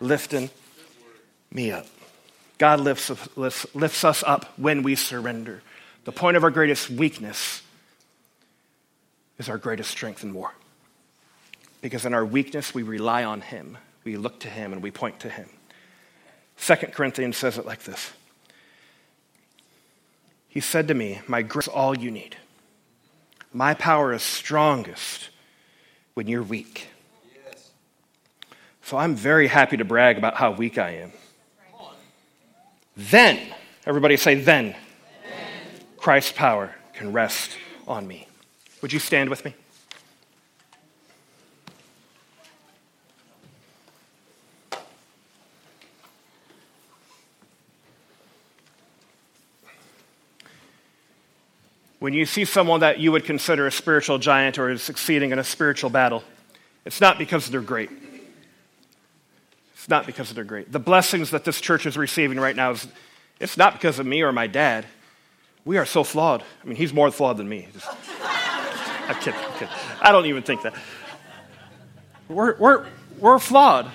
lifting 0.00 0.50
me 1.50 1.72
up. 1.72 1.86
God 2.58 2.80
lifts, 2.80 3.10
lifts, 3.36 3.66
lifts 3.74 4.04
us 4.04 4.24
up 4.26 4.52
when 4.56 4.82
we 4.82 4.94
surrender. 4.96 5.62
The 6.04 6.12
point 6.12 6.36
of 6.36 6.44
our 6.44 6.50
greatest 6.50 6.90
weakness 6.90 7.62
is 9.38 9.48
our 9.48 9.58
greatest 9.58 9.90
strength 9.90 10.22
and 10.22 10.34
war. 10.34 10.52
Because 11.80 12.04
in 12.04 12.12
our 12.12 12.24
weakness, 12.24 12.74
we 12.74 12.82
rely 12.82 13.24
on 13.24 13.40
Him. 13.40 13.78
We 14.04 14.16
look 14.16 14.40
to 14.40 14.48
Him 14.48 14.72
and 14.72 14.82
we 14.82 14.90
point 14.90 15.20
to 15.20 15.28
Him. 15.28 15.48
Second 16.56 16.92
Corinthians 16.92 17.36
says 17.36 17.56
it 17.56 17.64
like 17.64 17.84
this 17.84 18.10
He 20.48 20.60
said 20.60 20.88
to 20.88 20.94
me, 20.94 21.20
My 21.28 21.42
grace 21.42 21.68
is 21.68 21.72
all 21.72 21.96
you 21.96 22.10
need. 22.10 22.36
My 23.52 23.74
power 23.74 24.12
is 24.12 24.22
strongest 24.22 25.30
when 26.14 26.26
you're 26.26 26.42
weak. 26.42 26.88
Yes. 27.46 27.70
So 28.82 28.96
I'm 28.96 29.14
very 29.14 29.46
happy 29.46 29.76
to 29.76 29.84
brag 29.84 30.18
about 30.18 30.34
how 30.34 30.50
weak 30.50 30.76
I 30.76 30.96
am. 30.96 31.12
Then, 32.98 33.38
everybody 33.86 34.16
say, 34.16 34.34
then, 34.34 34.74
Christ's 35.98 36.32
power 36.32 36.74
can 36.94 37.12
rest 37.12 37.52
on 37.86 38.08
me. 38.08 38.26
Would 38.82 38.92
you 38.92 38.98
stand 38.98 39.30
with 39.30 39.44
me? 39.44 39.54
When 52.00 52.14
you 52.14 52.26
see 52.26 52.44
someone 52.44 52.80
that 52.80 52.98
you 52.98 53.12
would 53.12 53.24
consider 53.24 53.68
a 53.68 53.70
spiritual 53.70 54.18
giant 54.18 54.58
or 54.58 54.70
is 54.70 54.82
succeeding 54.82 55.30
in 55.30 55.38
a 55.38 55.44
spiritual 55.44 55.90
battle, 55.90 56.24
it's 56.84 57.00
not 57.00 57.16
because 57.16 57.48
they're 57.48 57.60
great. 57.60 58.07
It's 59.78 59.88
not 59.88 60.06
because 60.06 60.32
they're 60.32 60.42
great. 60.42 60.72
The 60.72 60.80
blessings 60.80 61.30
that 61.30 61.44
this 61.44 61.60
church 61.60 61.86
is 61.86 61.96
receiving 61.96 62.40
right 62.40 62.56
now 62.56 62.72
is 62.72 62.88
it's 63.38 63.56
not 63.56 63.74
because 63.74 64.00
of 64.00 64.06
me 64.06 64.22
or 64.22 64.32
my 64.32 64.48
dad. 64.48 64.84
We 65.64 65.78
are 65.78 65.86
so 65.86 66.02
flawed. 66.02 66.42
I 66.62 66.66
mean, 66.66 66.74
he's 66.74 66.92
more 66.92 67.12
flawed 67.12 67.36
than 67.36 67.48
me. 67.48 67.68
Just, 67.72 67.86
I'm 68.20 69.14
kidding, 69.20 69.38
I'm 69.38 69.52
kidding. 69.52 69.68
I 70.00 70.10
don't 70.10 70.26
even 70.26 70.42
think 70.42 70.62
that. 70.62 70.74
We're, 72.28 72.56
we're, 72.58 72.86
we're 73.20 73.38
flawed. 73.38 73.88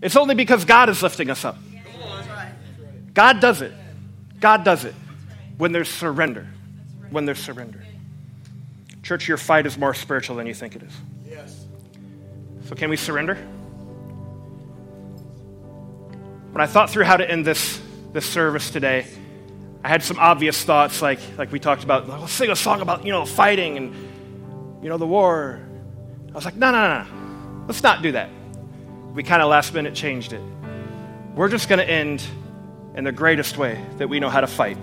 It's 0.00 0.16
only 0.16 0.34
because 0.34 0.64
God 0.64 0.88
is 0.88 1.02
lifting 1.02 1.28
us 1.28 1.44
up. 1.44 1.58
God 3.12 3.40
does 3.40 3.60
it. 3.60 3.74
God 4.40 4.64
does 4.64 4.86
it 4.86 4.94
when 5.58 5.72
there's 5.72 5.90
surrender. 5.90 6.48
When 7.10 7.26
there's 7.26 7.40
surrender. 7.40 7.84
Church, 9.02 9.28
your 9.28 9.36
fight 9.36 9.66
is 9.66 9.76
more 9.76 9.92
spiritual 9.92 10.36
than 10.36 10.46
you 10.46 10.54
think 10.54 10.76
it 10.76 10.82
is. 10.82 10.92
Yes. 11.28 11.66
So, 12.64 12.74
can 12.74 12.88
we 12.88 12.96
surrender? 12.96 13.36
When 16.52 16.60
I 16.60 16.66
thought 16.66 16.90
through 16.90 17.04
how 17.04 17.16
to 17.16 17.28
end 17.28 17.46
this, 17.46 17.80
this 18.12 18.26
service 18.26 18.70
today, 18.70 19.06
I 19.82 19.88
had 19.88 20.02
some 20.02 20.18
obvious 20.18 20.62
thoughts, 20.62 21.00
like, 21.00 21.18
like 21.38 21.50
we 21.50 21.58
talked 21.58 21.82
about. 21.82 22.06
Let's 22.06 22.32
sing 22.32 22.50
a 22.50 22.56
song 22.56 22.82
about, 22.82 23.06
you 23.06 23.10
know, 23.10 23.24
fighting 23.24 23.78
and, 23.78 23.94
you 24.82 24.90
know, 24.90 24.98
the 24.98 25.06
war. 25.06 25.60
I 26.28 26.32
was 26.32 26.44
like, 26.44 26.54
no, 26.54 26.70
no, 26.70 26.98
no. 26.98 27.04
No. 27.04 27.64
let's 27.66 27.82
not 27.82 28.02
do 28.02 28.12
that. 28.12 28.28
We 29.14 29.22
kind 29.22 29.40
of 29.40 29.48
last 29.48 29.72
minute 29.72 29.94
changed 29.94 30.34
it. 30.34 30.42
We're 31.34 31.48
just 31.48 31.70
going 31.70 31.78
to 31.78 31.88
end 31.88 32.22
in 32.94 33.04
the 33.04 33.12
greatest 33.12 33.56
way 33.56 33.82
that 33.96 34.08
we 34.08 34.20
know 34.20 34.28
how 34.28 34.42
to 34.42 34.46
fight. 34.46 34.76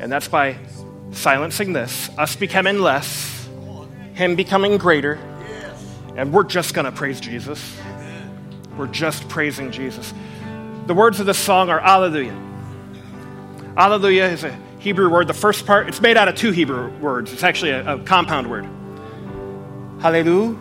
And 0.00 0.10
that's 0.10 0.28
by 0.28 0.56
silencing 1.10 1.74
this, 1.74 2.08
us 2.16 2.36
becoming 2.36 2.78
less, 2.78 3.48
Him 4.14 4.34
becoming 4.34 4.78
greater, 4.78 5.18
and 6.16 6.32
we're 6.32 6.44
just 6.44 6.72
going 6.72 6.86
to 6.86 6.92
praise 6.92 7.20
Jesus. 7.20 7.76
We're 8.78 8.86
just 8.86 9.28
praising 9.28 9.70
Jesus. 9.70 10.14
The 10.88 10.94
words 10.94 11.20
of 11.20 11.26
this 11.26 11.36
song 11.36 11.68
are 11.68 11.78
Alleluia. 11.80 12.34
Alleluia 13.76 14.30
is 14.30 14.42
a 14.42 14.58
Hebrew 14.78 15.10
word. 15.10 15.26
The 15.26 15.34
first 15.34 15.66
part, 15.66 15.86
it's 15.86 16.00
made 16.00 16.16
out 16.16 16.28
of 16.28 16.34
two 16.34 16.50
Hebrew 16.50 16.88
words. 16.98 17.30
It's 17.30 17.42
actually 17.42 17.72
a, 17.72 17.96
a 17.96 17.98
compound 17.98 18.48
word. 18.48 18.64
Hallelujah 20.00 20.56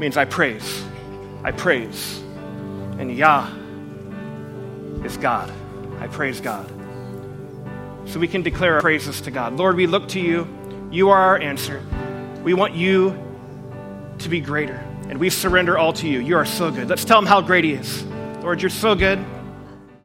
means 0.00 0.16
I 0.16 0.24
praise. 0.24 0.84
I 1.44 1.52
praise. 1.52 2.18
And 2.98 3.16
Yah 3.16 3.48
is 5.04 5.16
God. 5.18 5.52
I 6.00 6.08
praise 6.08 6.40
God. 6.40 6.68
So 8.06 8.18
we 8.18 8.26
can 8.26 8.42
declare 8.42 8.74
our 8.74 8.80
praises 8.80 9.20
to 9.20 9.30
God. 9.30 9.52
Lord, 9.52 9.76
we 9.76 9.86
look 9.86 10.08
to 10.08 10.20
you. 10.20 10.48
You 10.90 11.10
are 11.10 11.20
our 11.20 11.38
answer. 11.38 11.80
We 12.42 12.54
want 12.54 12.74
you 12.74 13.16
to 14.18 14.28
be 14.28 14.40
greater. 14.40 14.84
And 15.08 15.18
we 15.18 15.30
surrender 15.30 15.78
all 15.78 15.92
to 15.92 16.08
you. 16.08 16.18
You 16.18 16.38
are 16.38 16.44
so 16.44 16.72
good. 16.72 16.88
Let's 16.88 17.04
tell 17.04 17.20
him 17.20 17.26
how 17.26 17.40
great 17.40 17.62
he 17.62 17.74
is. 17.74 18.02
Lord, 18.42 18.60
you're 18.60 18.68
so 18.68 18.96
good. 18.96 19.24